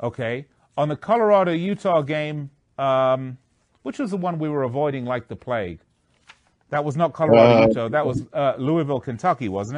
[0.01, 0.45] Okay,
[0.77, 2.51] on the Colorado Utah game.
[2.77, 3.37] Um,
[3.85, 5.79] which was the one we were avoiding like the plague?
[6.71, 7.87] That was not Colorado, uh, Utah.
[7.87, 9.77] That was uh, Louisville, Kentucky, wasn't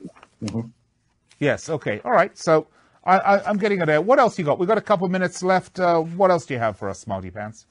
[0.00, 0.08] it?
[0.44, 0.60] Mm-hmm.
[1.38, 1.68] Yes.
[1.68, 2.00] Okay.
[2.06, 2.36] All right.
[2.38, 2.66] So
[3.04, 4.00] I, am getting it there.
[4.00, 4.58] What else you got?
[4.58, 5.78] We got a couple minutes left.
[5.78, 7.66] Uh, what else do you have for us, Smarty Pants?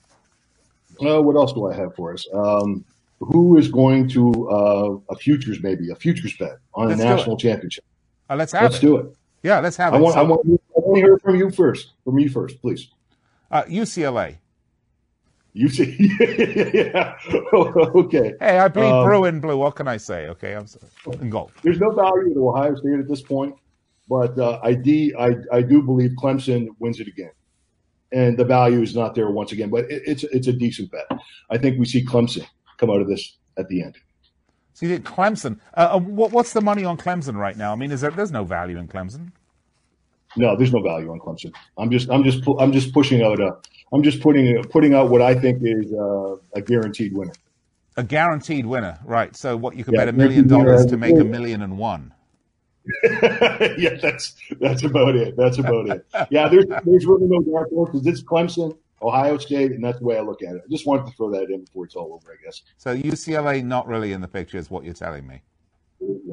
[1.00, 2.24] Uh, what else do I have for us?
[2.32, 2.84] Um,
[3.18, 7.36] who is going to uh, a futures maybe a futures bet on Let's a national
[7.36, 7.84] championship?
[8.30, 8.80] Uh, let's have Let's it.
[8.82, 9.16] do it.
[9.42, 10.00] Yeah, let's have I it.
[10.00, 11.92] want, So, I want, I want to hear from you first.
[12.04, 12.88] From you first, please.
[13.50, 14.36] uh, UCLA.
[15.54, 15.96] You see,
[16.74, 17.16] yeah.
[17.52, 18.34] okay.
[18.40, 19.56] Hey, I bleed Um, blue and blue.
[19.56, 20.28] What can I say?
[20.28, 20.86] Okay, I'm sorry.
[21.20, 21.52] In gold.
[21.62, 23.54] There's no value to Ohio State at this point,
[24.08, 27.32] but uh, I, de- I I do believe Clemson wins it again,
[28.12, 29.70] and the value is not there once again.
[29.70, 31.06] But it, it's it's a decent bet.
[31.50, 33.96] I think we see Clemson come out of this at the end.
[34.74, 35.58] So you think Clemson?
[35.74, 37.72] Uh, uh, what, what's the money on Clemson right now?
[37.72, 38.12] I mean, is there?
[38.12, 39.32] There's no value in Clemson.
[40.36, 41.52] No, there's no value on Clemson.
[41.78, 43.56] I'm just I'm just I'm just pushing out a
[43.92, 47.32] I'm just putting putting out what I think is uh, a guaranteed winner.
[47.96, 49.34] A guaranteed winner, right?
[49.34, 52.12] So what you could Yeah, bet a million dollars to make a million and one.
[53.02, 55.36] yeah, that's that's about it.
[55.36, 56.06] That's about it.
[56.30, 58.06] Yeah, there's there's really no dark horses.
[58.06, 60.62] It's Clemson, Ohio State, and that's the way I look at it.
[60.64, 62.32] I just wanted to throw that in before it's all over.
[62.32, 62.62] I guess.
[62.78, 65.42] So UCLA not really in the picture, is what you're telling me.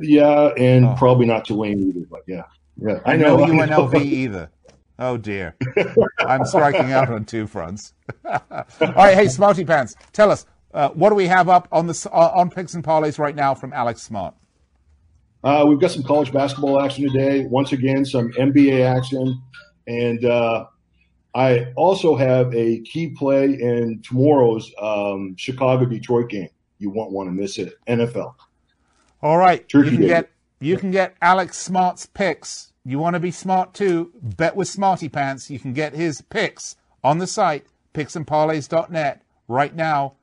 [0.02, 0.96] Yeah, and Oh.
[0.98, 2.06] probably not Tulane either.
[2.10, 2.44] But yeah,
[2.78, 3.38] yeah, I And know.
[3.38, 3.88] no I know.
[3.88, 4.50] UNLV either.
[4.98, 5.56] Oh dear,
[6.20, 7.94] I'm striking out on two fronts.
[8.26, 12.10] All right, hey Smarty Pants, tell us uh, what do we have up on the
[12.12, 14.36] uh, on picks and parlays right now from Alex Smart?
[15.44, 17.46] Uh, we've got some college basketball action today.
[17.46, 19.42] Once again, some NBA action,
[19.86, 20.66] and uh,
[21.36, 26.50] I also have a key play in tomorrow's um, Chicago Detroit game.
[26.80, 27.74] You won't want to miss it.
[27.88, 28.34] NFL.
[29.22, 30.08] All right, Turkey you can Day.
[30.08, 32.72] get you can get Alex Smart's picks.
[32.88, 34.12] You want to be smart too?
[34.22, 35.50] Bet with Smarty Pants.
[35.50, 40.14] You can get his picks on the site picksandparlays.net right now.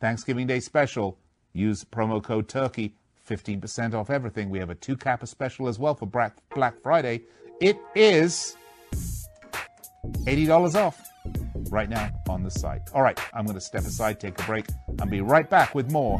[0.00, 1.16] Thanksgiving Day special.
[1.52, 2.94] Use promo code Turkey.
[3.28, 4.50] 15% off everything.
[4.50, 7.22] We have a two capper special as well for Black Black Friday.
[7.60, 8.56] It is
[10.24, 11.00] $80 off
[11.70, 12.82] right now on the site.
[12.94, 14.66] All right, I'm going to step aside, take a break,
[14.98, 16.18] and be right back with more.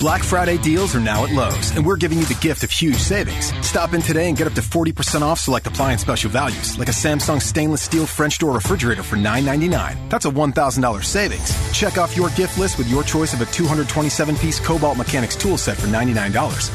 [0.00, 2.96] Black Friday deals are now at Lowe's, and we're giving you the gift of huge
[2.96, 3.52] savings.
[3.60, 6.90] Stop in today and get up to 40% off select appliance special values, like a
[6.90, 10.08] Samsung stainless steel French door refrigerator for $9.99.
[10.08, 11.78] That's a $1,000 savings.
[11.78, 15.58] Check off your gift list with your choice of a 227 piece Kobalt Mechanics tool
[15.58, 16.30] set for $99,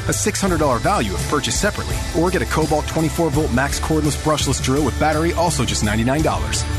[0.08, 4.62] a $600 value if purchased separately, or get a Kobalt 24 volt max cordless brushless
[4.62, 6.22] drill with battery, also just $99.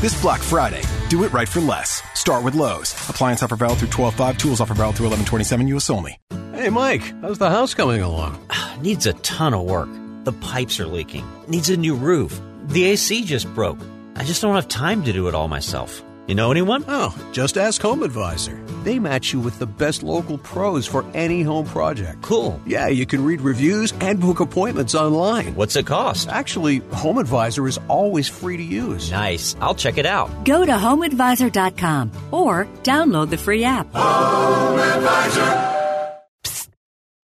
[0.00, 2.02] This Black Friday, do it right for less.
[2.14, 2.92] Start with Lowe's.
[3.08, 6.18] Appliance offer valid through 12 5, tools offer valid through 11 27 US only.
[6.52, 8.38] Hey, Mike, how's the house coming along?
[8.80, 9.88] Needs a ton of work.
[10.24, 11.26] The pipes are leaking.
[11.46, 12.40] Needs a new roof.
[12.64, 13.78] The AC just broke.
[14.16, 16.02] I just don't have time to do it all myself.
[16.28, 16.84] You know anyone?
[16.88, 18.62] Oh, just ask Home Advisor.
[18.84, 22.20] They match you with the best local pros for any home project.
[22.20, 22.60] Cool.
[22.66, 25.54] Yeah, you can read reviews and book appointments online.
[25.54, 26.28] What's it cost?
[26.28, 29.10] Actually, Home Advisor is always free to use.
[29.10, 29.56] Nice.
[29.62, 30.44] I'll check it out.
[30.44, 33.90] Go to homeadvisor.com or download the free app.
[33.94, 36.12] Home Advisor.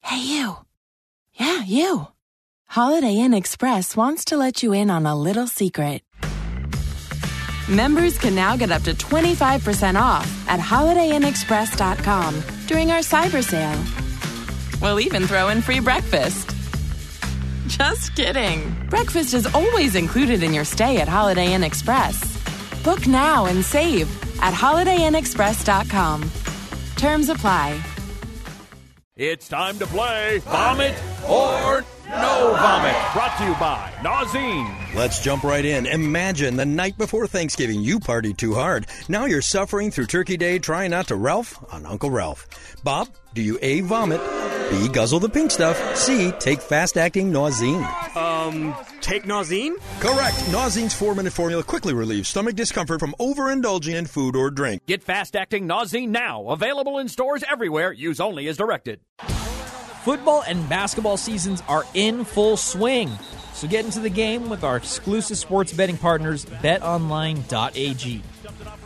[0.00, 0.56] Hey, you.
[1.34, 2.08] Yeah, you.
[2.68, 6.00] Holiday Inn Express wants to let you in on a little secret.
[7.68, 13.82] Members can now get up to 25% off at holidayinnexpress.com during our cyber sale.
[14.82, 16.54] We'll even throw in free breakfast.
[17.68, 18.74] Just kidding.
[18.90, 22.22] Breakfast is always included in your stay at Holiday Inn Express.
[22.82, 24.10] Book now and save
[24.42, 26.30] at holidayinnexpress.com.
[26.96, 27.82] Terms apply.
[29.16, 30.94] It's time to play Vomit
[31.26, 32.94] or No Vomit.
[33.12, 34.94] Brought to you by Nauzene.
[34.94, 35.86] Let's jump right in.
[35.86, 38.86] Imagine the night before Thanksgiving you partied too hard.
[39.08, 42.46] Now you're suffering through Turkey Day trying not to Ralph on Uncle Ralph.
[42.84, 44.20] Bob, do you A, vomit,
[44.70, 48.16] B, guzzle the pink stuff, C, take fast-acting Nauzene?
[48.16, 49.74] Um, take Nauzene?
[50.00, 50.36] Correct.
[50.50, 54.84] Nauzene's four-minute formula quickly relieves stomach discomfort from overindulging in food or drink.
[54.86, 56.48] Get fast acting Nauzene now.
[56.48, 57.92] Available in stores everywhere.
[57.92, 59.00] Use only as directed.
[60.04, 63.10] Football and basketball seasons are in full swing.
[63.54, 68.22] So get into the game with our exclusive sports betting partners, betonline.ag.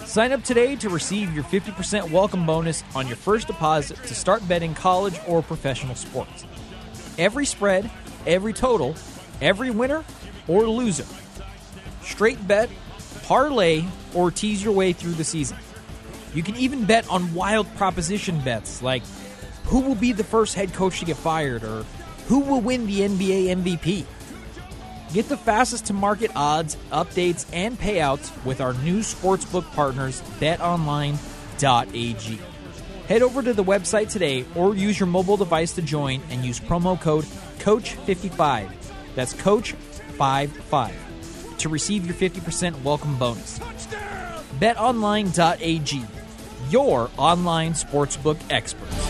[0.04, 4.46] Sign up today to receive your 50% welcome bonus on your first deposit to start
[4.46, 6.44] betting college or professional sports.
[7.18, 7.90] Every spread,
[8.24, 8.94] every total,
[9.42, 10.04] every winner
[10.46, 11.06] or loser.
[12.04, 12.70] Straight bet,
[13.24, 13.82] parlay,
[14.14, 15.58] or tease your way through the season.
[16.32, 19.02] You can even bet on wild proposition bets like
[19.68, 21.84] who will be the first head coach to get fired or
[22.26, 24.06] who will win the NBA MVP.
[25.12, 31.18] Get the fastest to market odds, updates, and payouts with our new sportsbook partners, betonline.ag.
[33.08, 36.60] Head over to the website today or use your mobile device to join and use
[36.60, 37.24] promo code
[37.58, 38.70] COACH55.
[39.14, 40.92] That's COACH55
[41.58, 43.58] to receive your 50% welcome bonus.
[44.60, 46.04] BetOnline.ag,
[46.70, 49.07] your online sportsbook experts.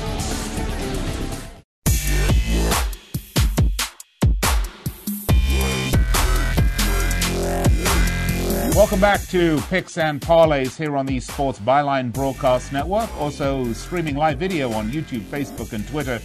[8.88, 13.14] Welcome back to Picks and Parlays here on the Sports Byline Broadcast Network.
[13.18, 16.18] Also streaming live video on YouTube, Facebook, and Twitter.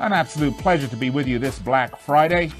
[0.00, 2.50] An absolute pleasure to be with you this Black Friday.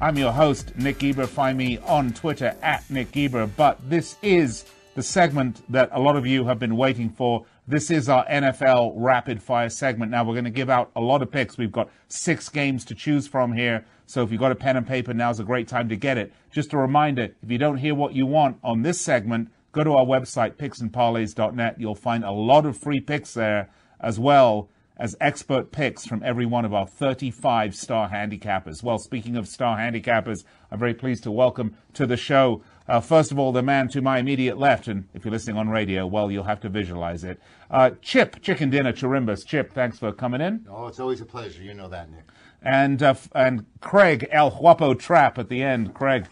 [0.00, 1.26] I'm your host, Nick Geber.
[1.26, 3.48] Find me on Twitter at Nick Geber.
[3.48, 7.44] But this is the segment that a lot of you have been waiting for.
[7.66, 10.12] This is our NFL rapid fire segment.
[10.12, 11.58] Now we're going to give out a lot of picks.
[11.58, 13.84] We've got six games to choose from here.
[14.08, 16.32] So if you've got a pen and paper, now's a great time to get it.
[16.50, 19.92] Just a reminder, if you don't hear what you want on this segment, go to
[19.92, 21.78] our website, picksandparlays.net.
[21.78, 23.68] You'll find a lot of free picks there,
[24.00, 28.82] as well as expert picks from every one of our 35 star handicappers.
[28.82, 33.30] Well, speaking of star handicappers, I'm very pleased to welcome to the show, uh, first
[33.30, 36.30] of all, the man to my immediate left, and if you're listening on radio, well,
[36.30, 37.38] you'll have to visualize it.
[37.70, 39.44] Uh, Chip, Chicken Dinner Chirimbus.
[39.44, 40.64] Chip, thanks for coming in.
[40.70, 41.62] Oh, it's always a pleasure.
[41.62, 42.24] You know that, Nick
[42.62, 45.94] and uh, and Craig El Guapo Trap at the end.
[45.94, 46.26] Craig,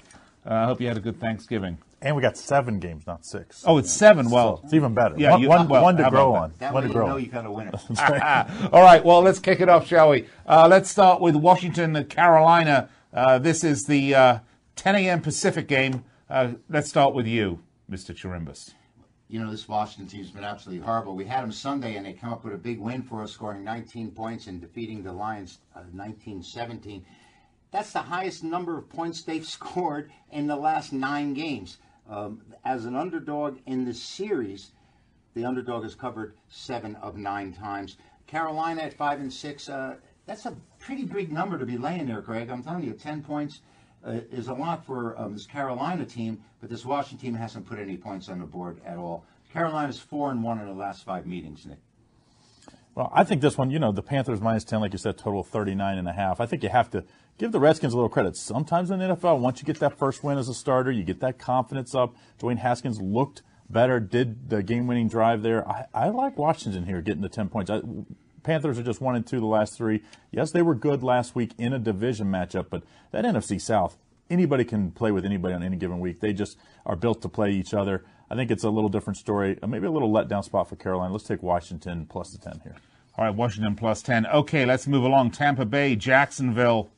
[0.49, 1.79] uh, I hope you had a good Thanksgiving.
[2.03, 3.65] And we got seven games, not six.
[3.67, 4.31] Oh, it's seven.
[4.31, 5.15] Well, so it's even better.
[5.17, 6.53] Yeah, one, you, one, well, one to grow on.
[6.59, 7.07] That one way to grow.
[7.07, 7.73] You know you got a winner.
[8.73, 9.03] All right.
[9.05, 10.27] Well, let's kick it off, shall we?
[10.47, 12.91] Uh, let's start with Washington, the Carolina.
[13.13, 14.39] Uh, this is the uh,
[14.77, 15.21] 10 a.m.
[15.23, 16.05] Pacific game.
[16.29, 17.61] Uh, let's start with you,
[17.91, 18.15] Mr.
[18.15, 18.76] Chirimbus
[19.29, 21.17] you know, this Washington team's been absolutely horrible.
[21.17, 23.65] We had them Sunday, and they come up with a big win for us, scoring
[23.65, 27.03] 19 points and defeating the Lions uh, 19-17.
[27.73, 31.79] That's the highest number of points they've scored in the last nine games.
[32.09, 34.71] Um, as an underdog in the series,
[35.35, 37.97] the underdog has covered seven of nine times.
[38.29, 39.69] Carolina at five and six.
[39.69, 42.49] Uh, that's a pretty big number to be laying there, Greg.
[42.49, 43.61] I'm telling you, 10 points
[44.07, 47.79] uh, is a lot for um, this Carolina team, but this Washington team hasn't put
[47.79, 49.25] any points on the board at all.
[49.53, 51.79] Carolina's four and one in the last five meetings, Nick.
[52.95, 55.43] Well, I think this one, you know, the Panthers minus 10, like you said, total
[55.43, 56.41] 39 and a half.
[56.41, 57.05] I think you have to
[57.37, 58.37] give the Redskins a little credit.
[58.37, 61.21] Sometimes in the NFL, once you get that first win as a starter, you get
[61.21, 62.17] that confidence up.
[62.39, 65.69] Dwayne Haskins looked better, did the game winning drive there.
[65.69, 67.71] I, I, like Washington here getting the 10 points.
[67.71, 67.83] I,
[68.47, 70.03] Panthers are just one and two the last three.
[70.31, 73.99] Yes, they were good last week in a division matchup, but that NFC South,
[74.31, 76.21] anybody can play with anybody on any given week.
[76.21, 78.05] They just are built to play each other.
[78.31, 79.59] I think it's a little different story.
[79.61, 81.13] Uh, maybe a little letdown spot for Carolina.
[81.13, 82.77] Let's take Washington plus the 10 here.
[83.19, 84.27] All right, Washington plus 10.
[84.27, 85.33] Okay, let's move along.
[85.33, 86.89] Tampa Bay, Jacksonville.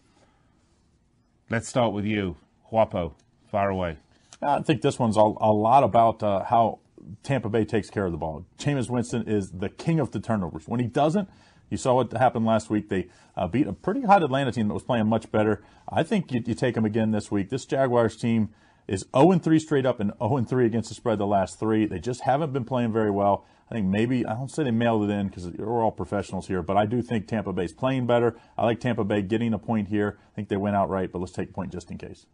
[1.48, 2.36] Let's start with you.
[2.68, 3.14] Guapo,
[3.50, 3.96] far away.
[4.42, 6.80] I think this one's a, a lot about uh, how
[7.22, 8.46] Tampa Bay takes care of the ball.
[8.58, 10.66] Jameis Winston is the king of the turnovers.
[10.66, 11.28] When he doesn't,
[11.70, 12.88] you saw what happened last week.
[12.88, 15.62] They uh, beat a pretty hot Atlanta team that was playing much better.
[15.88, 17.50] I think you, you take them again this week.
[17.50, 18.50] This Jaguars team
[18.86, 21.86] is 0 3 straight up and 0 3 against the spread the last three.
[21.86, 23.44] They just haven't been playing very well.
[23.70, 26.62] I think maybe, I don't say they mailed it in because we're all professionals here,
[26.62, 28.38] but I do think Tampa Bay's playing better.
[28.56, 30.18] I like Tampa Bay getting a point here.
[30.32, 32.24] I think they went out right, but let's take a point just in case.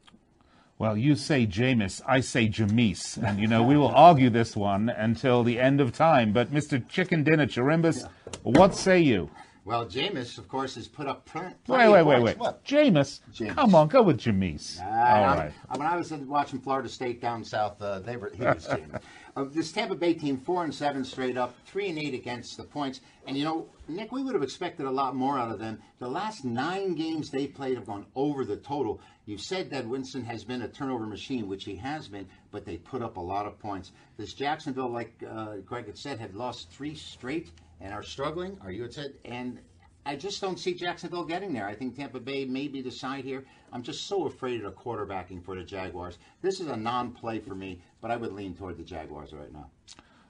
[0.77, 3.17] Well, you say Jameis, I say Jameis.
[3.23, 6.33] And, you know, we will argue this one until the end of time.
[6.33, 6.87] But, Mr.
[6.89, 8.09] Chicken Dinner Chirimbus,
[8.43, 9.31] what say you?
[9.67, 12.39] Well, Jameis, of course, has put up plenty Wait, wait, wait, wait.
[12.39, 12.63] What?
[12.65, 13.21] Jameis?
[13.33, 13.55] Jameis?
[13.55, 14.79] Come on, go with Jameis.
[14.79, 15.53] Uh, All right.
[15.75, 19.01] When I was watching Florida State down south, uh, they were, he was Jameis.
[19.37, 22.65] uh, this Tampa Bay team, four and seven straight up, three and eight against the
[22.65, 23.01] points.
[23.27, 25.81] And, you know, Nick, we would have expected a lot more out of them.
[25.99, 29.01] The last nine games they played have gone over the total.
[29.25, 32.77] You said that Winston has been a turnover machine, which he has been, but they
[32.77, 33.93] put up a lot of points.
[34.19, 37.51] This Jacksonville, like uh, Greg had said, had lost three straight
[37.81, 38.59] and are struggling.
[38.63, 39.59] Are you said and
[40.07, 41.67] I just don't see Jacksonville getting there.
[41.67, 43.45] I think Tampa Bay may be the side here.
[43.73, 46.19] I'm just so afraid of the quarterbacking for the Jaguars.
[46.43, 49.71] This is a non-play for me, but I would lean toward the Jaguars right now.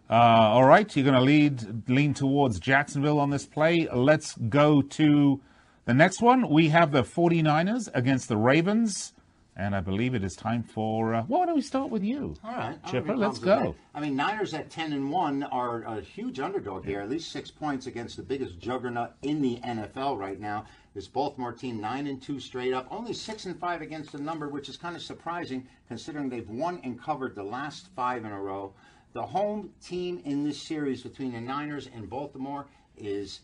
[0.09, 3.89] Uh, all right, you're going to lead lean towards Jacksonville on this play.
[3.93, 5.41] Let's go to
[5.87, 6.49] the next one.
[6.51, 9.14] We have the 49ers against the Ravens.
[9.57, 11.15] And I believe it is time for.
[11.15, 12.35] Uh, well, why don't we start with you?
[12.43, 13.17] All right, Chipper.
[13.17, 13.77] Let's go.
[13.95, 17.01] I mean, Niners at ten and one are a huge underdog here.
[17.01, 20.65] At least six points against the biggest juggernaut in the NFL right now.
[20.93, 24.49] This Baltimore team nine and two straight up, only six and five against the number,
[24.49, 28.41] which is kind of surprising considering they've won and covered the last five in a
[28.41, 28.75] row.
[29.13, 33.41] The home team in this series between the Niners and Baltimore is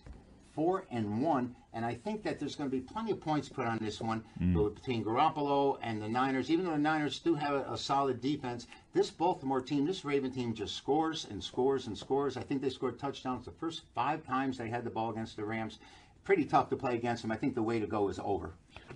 [0.52, 3.66] four and one, and I think that there's going to be plenty of points put
[3.66, 4.74] on this one mm.
[4.74, 6.50] between Garoppolo and the Niners.
[6.50, 10.32] Even though the Niners do have a, a, solid defense, this Baltimore team, this Raven
[10.32, 12.36] team, just scores and scores and scores.
[12.36, 15.44] I think they scored touchdowns the first five times they had the ball against the
[15.44, 15.78] Rams.
[16.24, 17.30] Pretty tough to play against them.
[17.30, 18.52] I think the way to go is over.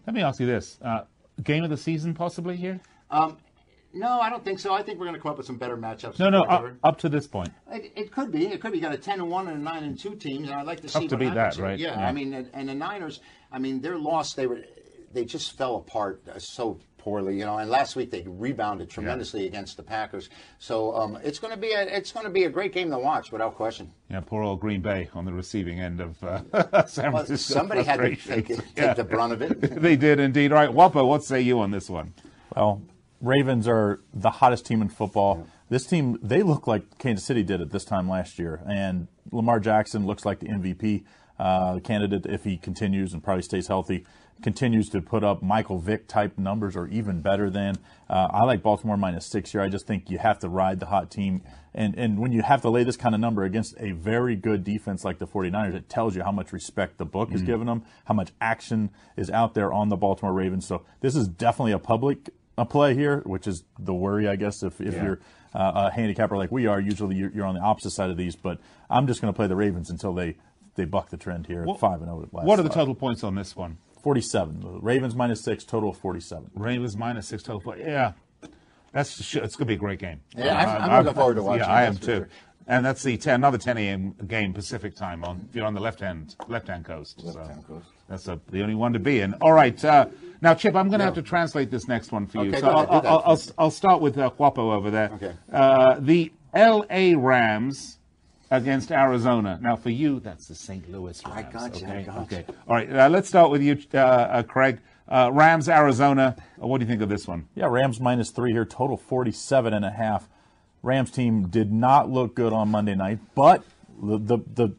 [0.07, 1.05] Let me ask you this: uh,
[1.43, 2.81] game of the season, possibly here.
[3.11, 3.39] Um,
[3.95, 4.75] no, I don't think so.
[4.75, 6.19] I think we're going to come up with some better matchups.
[6.19, 7.51] No, no, up, up, to this point.
[7.71, 8.47] It, it, could be.
[8.47, 8.79] It could be.
[8.79, 10.81] You got a ten and one and a nine and two teams, and I'd like
[10.81, 11.01] to see.
[11.01, 11.79] Tough to beat that, right?
[11.79, 13.21] Yeah, yeah, I mean, and, and, the Niners.
[13.53, 14.35] I mean, their loss.
[14.35, 14.61] They were.
[15.13, 17.59] They just fell apart uh, so poorly, you know.
[17.59, 19.49] And last week they rebounded tremendously yeah.
[19.49, 20.31] against the Packers.
[20.59, 22.99] So um, it's going to be a it's going to be a great game to
[22.99, 23.93] watch, without question.
[24.11, 27.55] Yeah, poor old Green Bay on the receiving end of uh, San well, Francisco.
[27.55, 28.95] somebody had to take, it, take yeah.
[28.95, 29.61] the brunt of it.
[29.83, 30.51] they did indeed.
[30.51, 32.15] All right, Guapo, what say you on this one?
[32.57, 32.83] Well,
[33.25, 35.39] Ravens are the hottest team in football.
[35.39, 35.45] Yeah.
[35.71, 39.61] This team, they look like Kansas City did at this time last year, and Lamar
[39.61, 41.05] Jackson looks like the MVP
[41.39, 44.05] uh, candidate if he continues and probably stays healthy.
[44.43, 47.77] Continues to put up Michael Vick type numbers or even better than.
[48.11, 49.61] Uh, I like Baltimore minus six here.
[49.61, 51.43] I just think you have to ride the hot team.
[51.73, 54.65] And, and when you have to lay this kind of number against a very good
[54.65, 57.37] defense like the 49ers, it tells you how much respect the book mm-hmm.
[57.37, 60.67] is giving them, how much action is out there on the Baltimore Ravens.
[60.67, 64.63] So this is definitely a public a play here, which is the worry, I guess,
[64.63, 65.05] if, if yeah.
[65.05, 65.21] you're
[65.55, 66.81] uh, a handicapper like we are.
[66.81, 68.59] Usually you're, you're, on the opposite side of these, but
[68.91, 70.37] I'm just going to play the Ravens until they
[70.77, 72.29] they buck the trend here at five and zero.
[72.33, 73.79] Oh what are the total points on this one?
[74.03, 74.81] Forty-seven.
[74.83, 75.65] Ravens minus six.
[75.65, 76.51] Total of forty-seven.
[76.55, 77.43] Ravens minus six.
[77.43, 77.77] Total.
[77.79, 78.13] Yeah,
[78.93, 80.21] that's it's going to be a great game.
[80.37, 81.61] Yeah, I'm, I'm, I'm looking forward to watching.
[81.61, 82.07] Yeah, I am too.
[82.07, 82.29] Sure.
[82.67, 84.15] And that's the 10, another 10 a.m.
[84.27, 87.23] game Pacific time on you're on the left hand left hand coast.
[87.23, 87.89] Left hand so coast.
[88.09, 89.35] That's a, the only one to be in.
[89.35, 90.07] All right, uh,
[90.41, 91.05] now Chip, I'm going to no.
[91.07, 92.51] have to translate this next one for you.
[92.51, 95.11] Okay, so I'll, I'll, I'll, I'll, start with uh, Guapo over there.
[95.15, 95.33] Okay.
[95.53, 97.15] Uh, the L.A.
[97.15, 97.99] Rams
[98.51, 99.59] against Arizona.
[99.61, 100.91] Now, for you, that's the St.
[100.91, 101.37] Louis Rams.
[101.37, 101.87] I got you.
[101.87, 101.97] Okay.
[101.97, 102.45] I got okay.
[102.69, 102.95] All right.
[102.95, 104.81] Uh, let's start with you, uh, uh, Craig.
[105.09, 106.37] Uh, Rams, Arizona.
[106.63, 107.49] Uh, what do you think of this one?
[107.55, 110.29] Yeah, Rams minus three here, total 47 and a half.
[110.83, 113.65] Rams team did not look good on Monday night, but
[114.03, 114.75] the, the, the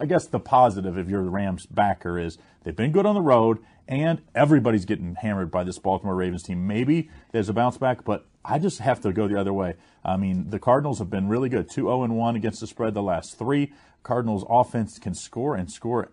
[0.00, 3.20] I guess the positive, if you're the Rams backer, is they've been good on the
[3.20, 6.66] road, and everybody's getting hammered by this Baltimore Ravens team.
[6.66, 9.74] Maybe there's a bounce back, but I just have to go the other way.
[10.04, 13.02] I mean, the Cardinals have been really good 2 0 1 against the spread the
[13.02, 13.72] last three.
[14.02, 16.10] Cardinals offense can score and score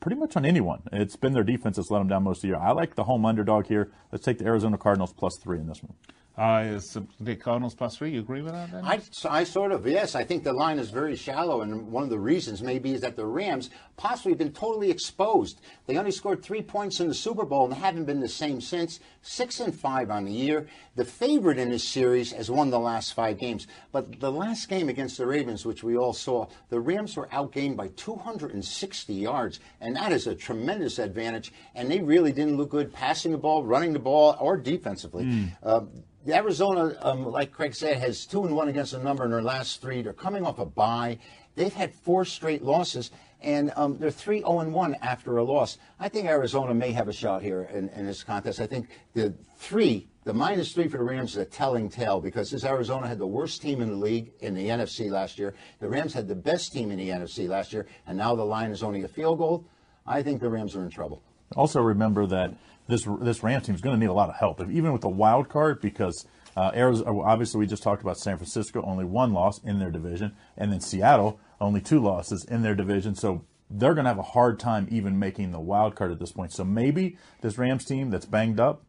[0.00, 0.82] pretty much on anyone.
[0.92, 2.56] It's been their defense that's let them down most of the year.
[2.58, 3.90] I like the home underdog here.
[4.12, 5.94] Let's take the Arizona Cardinals plus three in this one.
[6.36, 8.10] Uh, is the Cardinals plus three?
[8.10, 8.70] You agree with that?
[8.82, 10.16] I, I sort of yes.
[10.16, 13.14] I think the line is very shallow, and one of the reasons maybe is that
[13.14, 15.60] the Rams possibly have been totally exposed.
[15.86, 18.98] They only scored three points in the Super Bowl and haven't been the same since.
[19.22, 20.66] Six and five on the year.
[20.96, 24.88] The favorite in this series has won the last five games, but the last game
[24.88, 29.94] against the Ravens, which we all saw, the Rams were outgained by 260 yards, and
[29.94, 31.52] that is a tremendous advantage.
[31.76, 35.24] And they really didn't look good passing the ball, running the ball, or defensively.
[35.24, 35.52] Mm.
[35.62, 35.80] Uh,
[36.26, 39.82] Arizona, um, like Craig said, has two and one against a number in their last
[39.82, 40.02] three.
[40.02, 41.18] They're coming off a bye.
[41.54, 43.10] They've had four straight losses,
[43.40, 45.78] and um, they're 3 and 1 after a loss.
[46.00, 48.58] I think Arizona may have a shot here in, in, this contest.
[48.58, 52.50] I think the three, the minus three for the Rams is a telling tale because
[52.50, 55.54] this Arizona had the worst team in the league in the NFC last year.
[55.78, 58.70] The Rams had the best team in the NFC last year, and now the line
[58.70, 59.66] is only a field goal.
[60.06, 61.22] I think the Rams are in trouble.
[61.56, 62.54] Also, remember that
[62.88, 65.08] this this Rams team is going to need a lot of help, even with the
[65.08, 66.26] wild card, because
[66.56, 70.34] uh, Arizona, obviously we just talked about San Francisco, only one loss in their division,
[70.56, 73.14] and then Seattle, only two losses in their division.
[73.14, 76.32] So they're going to have a hard time even making the wild card at this
[76.32, 76.52] point.
[76.52, 78.82] So maybe this Rams team that's banged up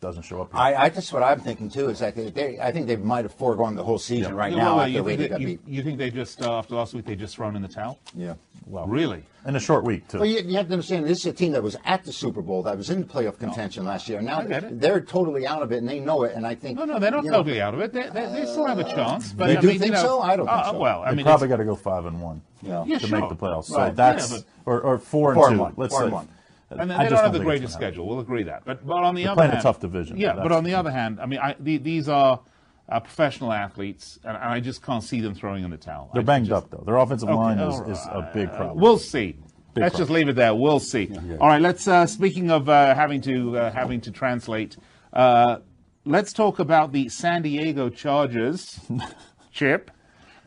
[0.00, 0.54] doesn't show up.
[0.54, 1.88] I, I that's what I'm thinking too.
[1.88, 4.38] Is that they, I think they might have foregone the whole season yeah.
[4.38, 4.84] right no, now.
[4.84, 7.56] you, think they, you, you, think they just uh, after last week they just thrown
[7.56, 7.98] in the towel?
[8.14, 8.34] Yeah.
[8.66, 9.24] Well, really?
[9.46, 10.18] In a short week too.
[10.18, 12.42] Well, you, you, have to understand this is a team that was at the Super
[12.42, 13.90] Bowl, that was in playoff contention no.
[13.90, 14.20] last year.
[14.20, 16.34] Now they're totally out of it, and they know it.
[16.34, 17.92] And I think no, no, they're not totally know, out of it.
[17.92, 19.32] They, they, they, still have a chance.
[19.32, 20.20] But they I do mean, think you know, so.
[20.20, 20.78] I don't think uh, so.
[20.78, 22.84] Well, I they mean, probably got to go five and one yeah.
[22.84, 23.20] to sure.
[23.20, 23.64] make the playoffs.
[23.64, 25.62] So that's yeah, or, or four, four and two.
[25.62, 25.74] One.
[25.76, 26.28] Let's four say.
[26.70, 26.80] And.
[26.80, 28.06] And they don't have the greatest schedule.
[28.06, 28.64] We'll agree that.
[28.64, 30.16] But but on the They're other playing hand, a tough division.
[30.16, 32.40] Yeah, but on the other hand, I mean, I, the, these are
[32.88, 36.10] uh, professional athletes, and I just can't see them throwing in the towel.
[36.12, 36.82] They're I banged just, up though.
[36.84, 37.90] Their offensive okay, line is, right.
[37.90, 38.78] is a big problem.
[38.78, 39.36] we'll see.
[39.74, 40.00] Big let's problem.
[40.00, 40.54] just leave it there.
[40.54, 41.04] We'll see.
[41.04, 41.36] Yeah.
[41.40, 41.60] All right.
[41.60, 41.86] Let's.
[41.86, 44.76] Uh, speaking of uh, having to uh, having to translate,
[45.12, 45.58] uh,
[46.04, 48.80] let's talk about the San Diego Chargers.
[49.52, 49.90] Chip.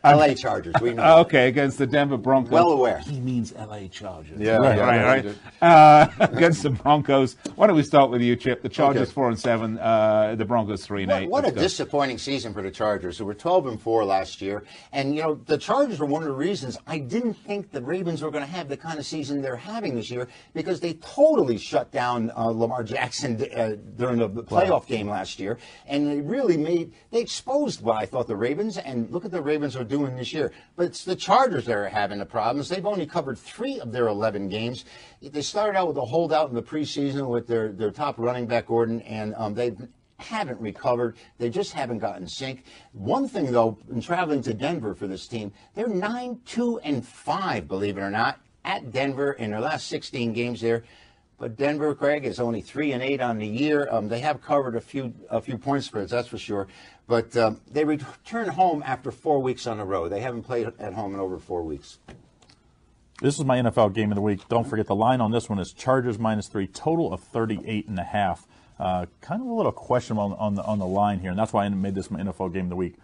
[0.03, 0.33] L.A.
[0.35, 0.73] Chargers.
[0.81, 1.03] We know.
[1.03, 2.51] Uh, okay, against the Denver Broncos.
[2.51, 2.99] Well aware.
[2.99, 3.87] He means L.A.
[3.87, 4.39] Chargers.
[4.39, 5.35] Yeah, right, yeah, right, right.
[5.61, 7.35] Uh, against the Broncos.
[7.55, 8.61] Why don't we start with you, Chip?
[8.61, 9.11] The Chargers Okay.
[9.11, 9.77] four and seven.
[9.77, 11.29] Uh, the Broncos three and What, eight.
[11.29, 11.61] what a Let's go.
[11.61, 14.63] disappointing season for the Chargers, who were 12 and 4 last year.
[14.91, 18.21] And, you know, the Chargers were one of the reasons I didn't think the Ravens
[18.21, 21.57] were going to have the kind of season they're having this year because they totally
[21.57, 25.57] shut down uh, Lamar Jackson uh, during the playoff game last year.
[25.87, 29.41] And they really made, they exposed what I thought the Ravens, and look at the
[29.41, 30.51] Ravens are doing this year.
[30.75, 32.69] But it's the Chargers that are having the problems.
[32.69, 34.85] They've only covered three of their 11 games.
[35.21, 38.67] They started out with a holdout in the preseason with their, their top running back,
[38.67, 39.77] Gordon, and um, they've
[40.17, 41.17] haven't recovered.
[41.37, 42.63] They just haven't gotten sync.
[42.93, 47.67] One thing, though, in traveling to Denver for this team, they're 9 2 and 5,
[47.67, 50.83] believe it or not, at Denver in their last 16 games there.
[51.41, 53.87] But Denver, Craig, is only three and eight on the year.
[53.89, 56.67] Um, they have covered a few a few point spreads, that's for sure.
[57.07, 60.11] But um, they return home after four weeks on the road.
[60.11, 61.97] They haven't played at home in over four weeks.
[63.23, 64.47] This is my NFL game of the week.
[64.49, 67.97] Don't forget the line on this one is Chargers minus three, total of 38 and
[67.97, 68.45] a half.
[68.79, 71.53] Uh, kind of a little question on, on, the on the line here, and that's
[71.53, 72.97] why I made this my NFL game of the week.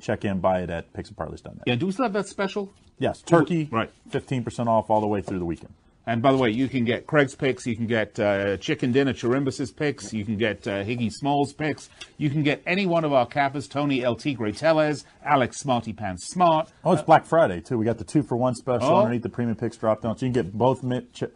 [0.00, 1.64] Check in, buy it at picksandparlays.net.
[1.66, 2.72] Yeah, do we still have that special?
[3.00, 5.74] Yes, turkey, right, 15% off all the way through the weekend.
[6.10, 9.12] And by the way, you can get Craig's picks, you can get uh, Chicken Dinner
[9.12, 11.88] Chirimbus's picks, you can get uh, Higgy Small's picks,
[12.18, 16.26] you can get any one of our cappers, Tony El Tigre Tellez, Alex Smarty Pants
[16.26, 16.68] Smart.
[16.84, 17.78] Oh, it's Black Friday, too.
[17.78, 18.96] We got the two for one special oh.
[18.96, 20.18] underneath the premium picks drop down.
[20.18, 20.84] So you can get both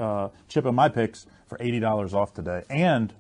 [0.00, 2.64] uh, Chip and my picks for $80 off today.
[2.68, 3.14] And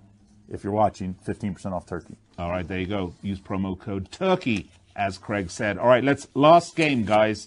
[0.48, 2.16] if you're watching, 15% off turkey.
[2.36, 3.14] All right, there you go.
[3.22, 5.78] Use promo code TURKEY, as Craig said.
[5.78, 7.46] All right, let's, last game, guys.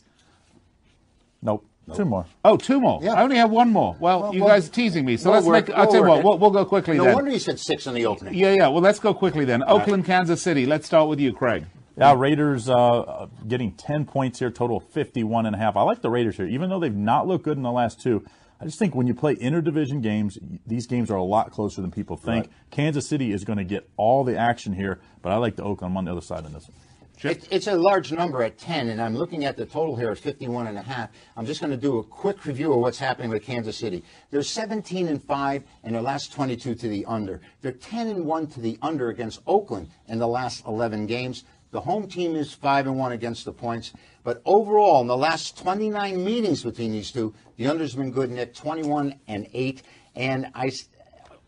[1.41, 1.66] Nope.
[1.95, 2.25] Two more.
[2.43, 2.99] Oh, two more.
[3.01, 3.13] Yeah.
[3.13, 3.95] I only have one more.
[3.99, 5.69] Well, well you well, guys are teasing me, so let's make.
[5.69, 6.23] I'll tell you what.
[6.23, 6.97] We'll, we'll, go quickly.
[6.97, 7.15] No then.
[7.15, 8.33] wonder you said six in the opening.
[8.33, 8.67] Yeah, yeah.
[8.67, 9.63] Well, let's go quickly then.
[9.63, 10.17] All Oakland, right.
[10.17, 10.65] Kansas City.
[10.65, 11.65] Let's start with you, Craig.
[11.97, 15.75] Yeah, Raiders uh, getting 10 points here, total 51 and a half.
[15.75, 18.23] I like the Raiders here, even though they've not looked good in the last two.
[18.61, 21.91] I just think when you play interdivision games, these games are a lot closer than
[21.91, 22.45] people think.
[22.45, 22.53] Right.
[22.71, 25.93] Kansas City is going to get all the action here, but I like the Oakland
[25.93, 26.77] I'm on the other side in this one.
[27.24, 30.20] It, it's a large number at 10, and I'm looking at the total here at
[30.20, 31.09] 51 and a half.
[31.36, 34.03] I'm just going to do a quick review of what's happening with Kansas City.
[34.30, 37.41] They're 17 and 5 in their last 22 to the under.
[37.61, 41.43] They're 10 and 1 to the under against Oakland in the last 11 games.
[41.72, 43.93] The home team is 5 and 1 against the points.
[44.24, 48.53] But overall, in the last 29 meetings between these two, the under's been good, Nick,
[48.53, 49.82] 21 and 8.
[50.15, 50.72] And I,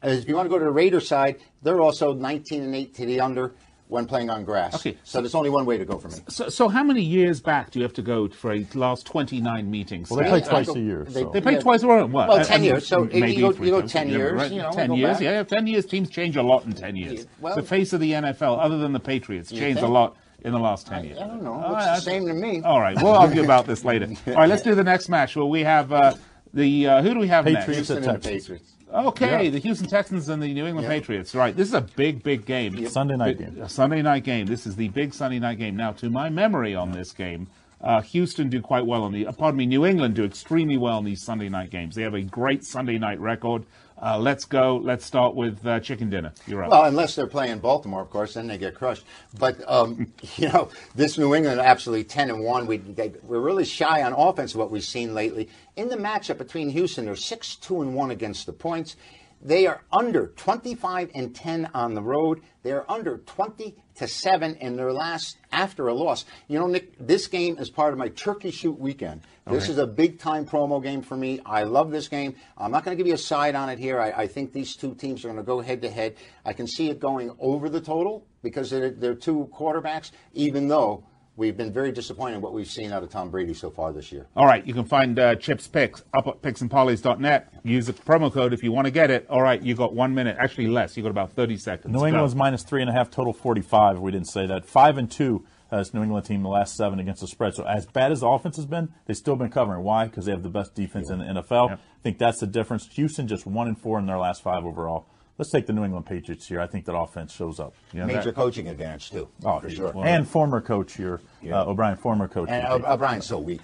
[0.01, 3.05] if you want to go to the Raider side, they're also 19 and 8 to
[3.05, 3.53] the under
[3.89, 4.75] when playing on grass.
[4.75, 4.95] Okay.
[5.03, 6.19] So there's only one way to go for me.
[6.29, 9.69] So, so how many years back do you have to go for a last 29
[9.69, 10.11] meetings?
[10.11, 11.05] Well, they play twice a year.
[11.05, 11.29] They, so.
[11.31, 11.59] they play yeah.
[11.59, 12.05] twice a year.
[12.05, 12.29] What?
[12.29, 12.85] Well, 10 years.
[12.85, 14.33] So maybe you go, you go 10 years.
[14.33, 14.51] Right.
[14.51, 15.21] You know, 10 years, back.
[15.21, 15.43] yeah.
[15.43, 15.87] 10 years.
[15.87, 17.25] Teams change a lot in 10 years.
[17.41, 20.59] Well, the face of the NFL, other than the Patriots, changed a lot in the
[20.59, 21.17] last 10 years.
[21.17, 21.57] I, I don't know.
[21.57, 22.61] Looks the same to me.
[22.61, 22.95] All right.
[22.95, 24.07] We'll argue about this later.
[24.27, 25.35] All right, let's do the next match.
[25.35, 26.13] Well, we have uh,
[26.53, 28.07] the, uh, who do we have Patriots next?
[28.07, 28.75] At Patriots.
[28.91, 29.49] Okay, yeah.
[29.51, 30.93] the Houston Texans and the New England yeah.
[30.93, 31.35] Patriots.
[31.35, 32.75] Right, this is a big, big game.
[32.75, 32.91] Yep.
[32.91, 33.67] Sunday night big, game.
[33.67, 34.47] Sunday night game.
[34.47, 35.75] This is the big Sunday night game.
[35.75, 37.47] Now, to my memory on this game,
[37.81, 39.27] uh, Houston do quite well on the.
[39.27, 41.95] Uh, pardon me, New England do extremely well in these Sunday night games.
[41.95, 43.63] They have a great Sunday night record.
[44.01, 44.77] Uh, let's go.
[44.77, 46.31] Let's start with uh, chicken dinner.
[46.47, 46.71] You're up.
[46.71, 49.03] Well, unless they're playing Baltimore, of course, then they get crushed.
[49.37, 52.65] But um, you know, this New England absolutely ten and one.
[52.65, 54.55] We they, we're really shy on offense.
[54.55, 58.45] What we've seen lately in the matchup between Houston, they're six two and one against
[58.45, 58.95] the points.
[59.41, 62.41] They are under 25 and 10 on the road.
[62.63, 66.25] They are under 20 to 7 in their last after a loss.
[66.49, 69.21] You know, Nick, this game is part of my turkey shoot weekend.
[69.49, 69.73] This okay.
[69.73, 71.39] is a big time promo game for me.
[71.45, 72.35] I love this game.
[72.57, 73.99] I'm not going to give you a side on it here.
[73.99, 76.15] I, I think these two teams are going to go head to head.
[76.45, 81.03] I can see it going over the total because they're, they're two quarterbacks, even though
[81.35, 84.11] we've been very disappointed in what we've seen out of Tom Brady so far this
[84.11, 84.27] year.
[84.35, 87.53] All right, you can find uh, Chip's picks up at picksandparlays.net.
[87.63, 89.25] Use the promo code if you want to get it.
[89.29, 90.95] All right, you got one minute, actually less.
[90.95, 91.93] You got about thirty seconds.
[91.93, 93.99] New England's minus three and a half, total forty-five.
[93.99, 95.45] We didn't say that, five and two.
[95.71, 97.53] Uh, this New England team the last seven against the spread.
[97.53, 99.83] So as bad as the offense has been, they've still been covering.
[99.83, 100.05] Why?
[100.05, 101.69] Because they have the best defense in the NFL.
[101.69, 101.79] Yep.
[101.79, 102.87] I think that's the difference.
[102.93, 105.05] Houston just one and four in their last five overall.
[105.37, 106.59] Let's take the New England Patriots here.
[106.59, 107.73] I think that offense shows up.
[107.93, 109.29] You know, Major that, coaching advantage too.
[109.45, 109.93] Oh, for sure.
[110.03, 111.61] And former coach here, yeah.
[111.61, 112.49] uh, O'Brien, former coach.
[112.49, 113.61] And O'Brien's so weak.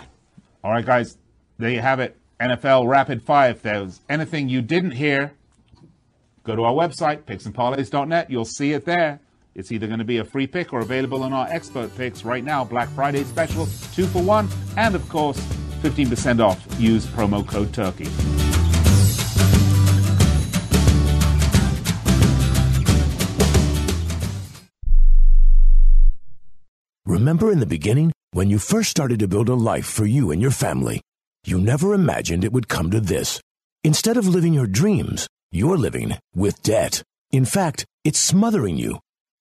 [0.64, 1.18] All right, guys,
[1.58, 2.18] there you have it.
[2.40, 3.52] NFL Rapid Fire.
[3.52, 5.34] If there's anything you didn't hear,
[6.44, 8.30] go to our website, picksandparlays.net.
[8.30, 9.20] You'll see it there.
[9.56, 12.44] It's either going to be a free pick or available on our expert picks right
[12.44, 12.66] now.
[12.66, 15.40] Black Friday special, two for one, and of course,
[15.82, 16.62] 15% off.
[16.78, 18.10] Use promo code TURKEY.
[27.06, 30.42] Remember in the beginning, when you first started to build a life for you and
[30.42, 31.00] your family,
[31.46, 33.40] you never imagined it would come to this.
[33.86, 37.04] Instead of living your dreams, you're living with debt.
[37.32, 39.00] In fact, it's smothering you.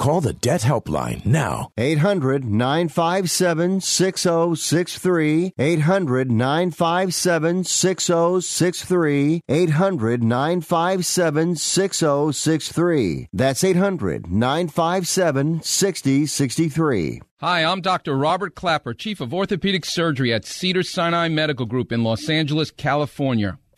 [0.00, 1.72] Call the Debt Helpline now.
[1.76, 5.52] 800 957 6063.
[5.58, 9.42] 800 957 6063.
[9.46, 13.28] 800 957 6063.
[13.30, 17.20] That's 800 957 6063.
[17.40, 18.16] Hi, I'm Dr.
[18.16, 23.58] Robert Klapper, Chief of Orthopedic Surgery at Cedars-Sinai Medical Group in Los Angeles, California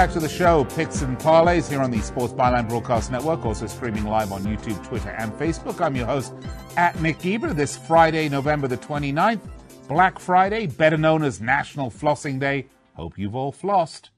[0.00, 3.66] Back to the show, Picks and Parlays here on the Sports Byline Broadcast Network, also
[3.66, 5.78] streaming live on YouTube, Twitter, and Facebook.
[5.78, 6.32] I'm your host
[6.78, 9.42] at Nick Eber, This Friday, November the 29th,
[9.88, 12.66] Black Friday, better known as National Flossing Day.
[12.94, 14.08] Hope you've all flossed.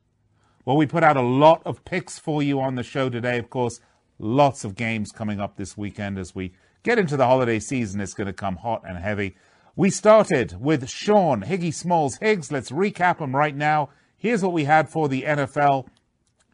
[0.64, 3.38] Well, we put out a lot of picks for you on the show today.
[3.38, 3.80] Of course,
[4.20, 6.52] lots of games coming up this weekend as we
[6.84, 8.00] get into the holiday season.
[8.00, 9.34] It's going to come hot and heavy.
[9.74, 12.52] We started with Sean Higgy Smalls Higgs.
[12.52, 13.88] Let's recap them right now.
[14.22, 15.88] Here's what we had for the NFL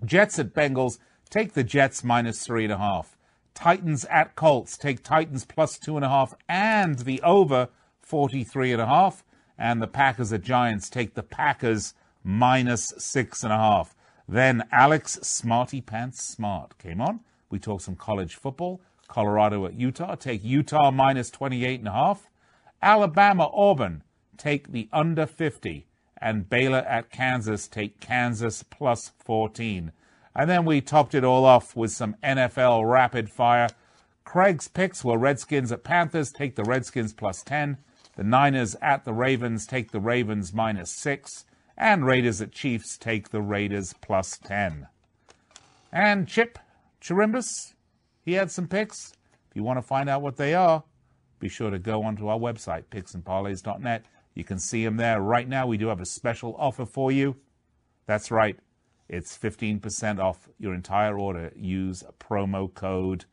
[0.03, 0.99] Jets at Bengals,
[1.29, 3.19] take the Jets minus three and a half.
[3.53, 7.69] Titans at Colts, take Titans plus two and a half and the over
[8.01, 9.23] 43 and a half.
[9.59, 11.93] And the Packers at Giants, take the Packers
[12.25, 13.95] minus six and a half.
[14.27, 17.21] Then Alex Smarty Pants Smart came on.
[17.51, 18.81] We talked some college football.
[19.09, 22.31] Colorado at Utah, take Utah minus 28 and a half.
[22.81, 24.05] Alabama Auburn,
[24.39, 25.88] take the under 50
[26.21, 29.93] and Baylor at Kansas take Kansas plus 14.
[30.35, 33.69] And then we topped it all off with some NFL rapid fire.
[34.25, 37.79] Craig's picks were Redskins at Panthers, take the Redskins plus 10.
[38.17, 41.45] The Niners at the Ravens, take the Ravens minus 6.
[41.77, 44.89] And Raiders at Chiefs, take the Raiders plus 10.
[45.93, 46.59] And Chip
[47.01, 47.75] Chirimbus,
[48.25, 49.13] he had some picks.
[49.49, 50.83] If you want to find out what they are,
[51.39, 54.05] be sure to go onto our website, picksandparlays.net.
[54.39, 55.21] You can see them there.
[55.21, 57.35] Right now, we do have a special offer for you.
[58.07, 58.57] That's right.
[59.09, 61.51] It's 15% off your entire order.
[61.57, 63.25] Use promo code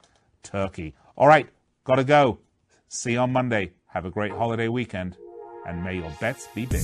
[0.41, 0.95] TURKEY.
[1.15, 1.47] All right,
[1.83, 2.39] gotta go.
[2.87, 3.73] See you on Monday.
[3.85, 5.15] Have a great holiday weekend,
[5.67, 6.81] and may your bets be big.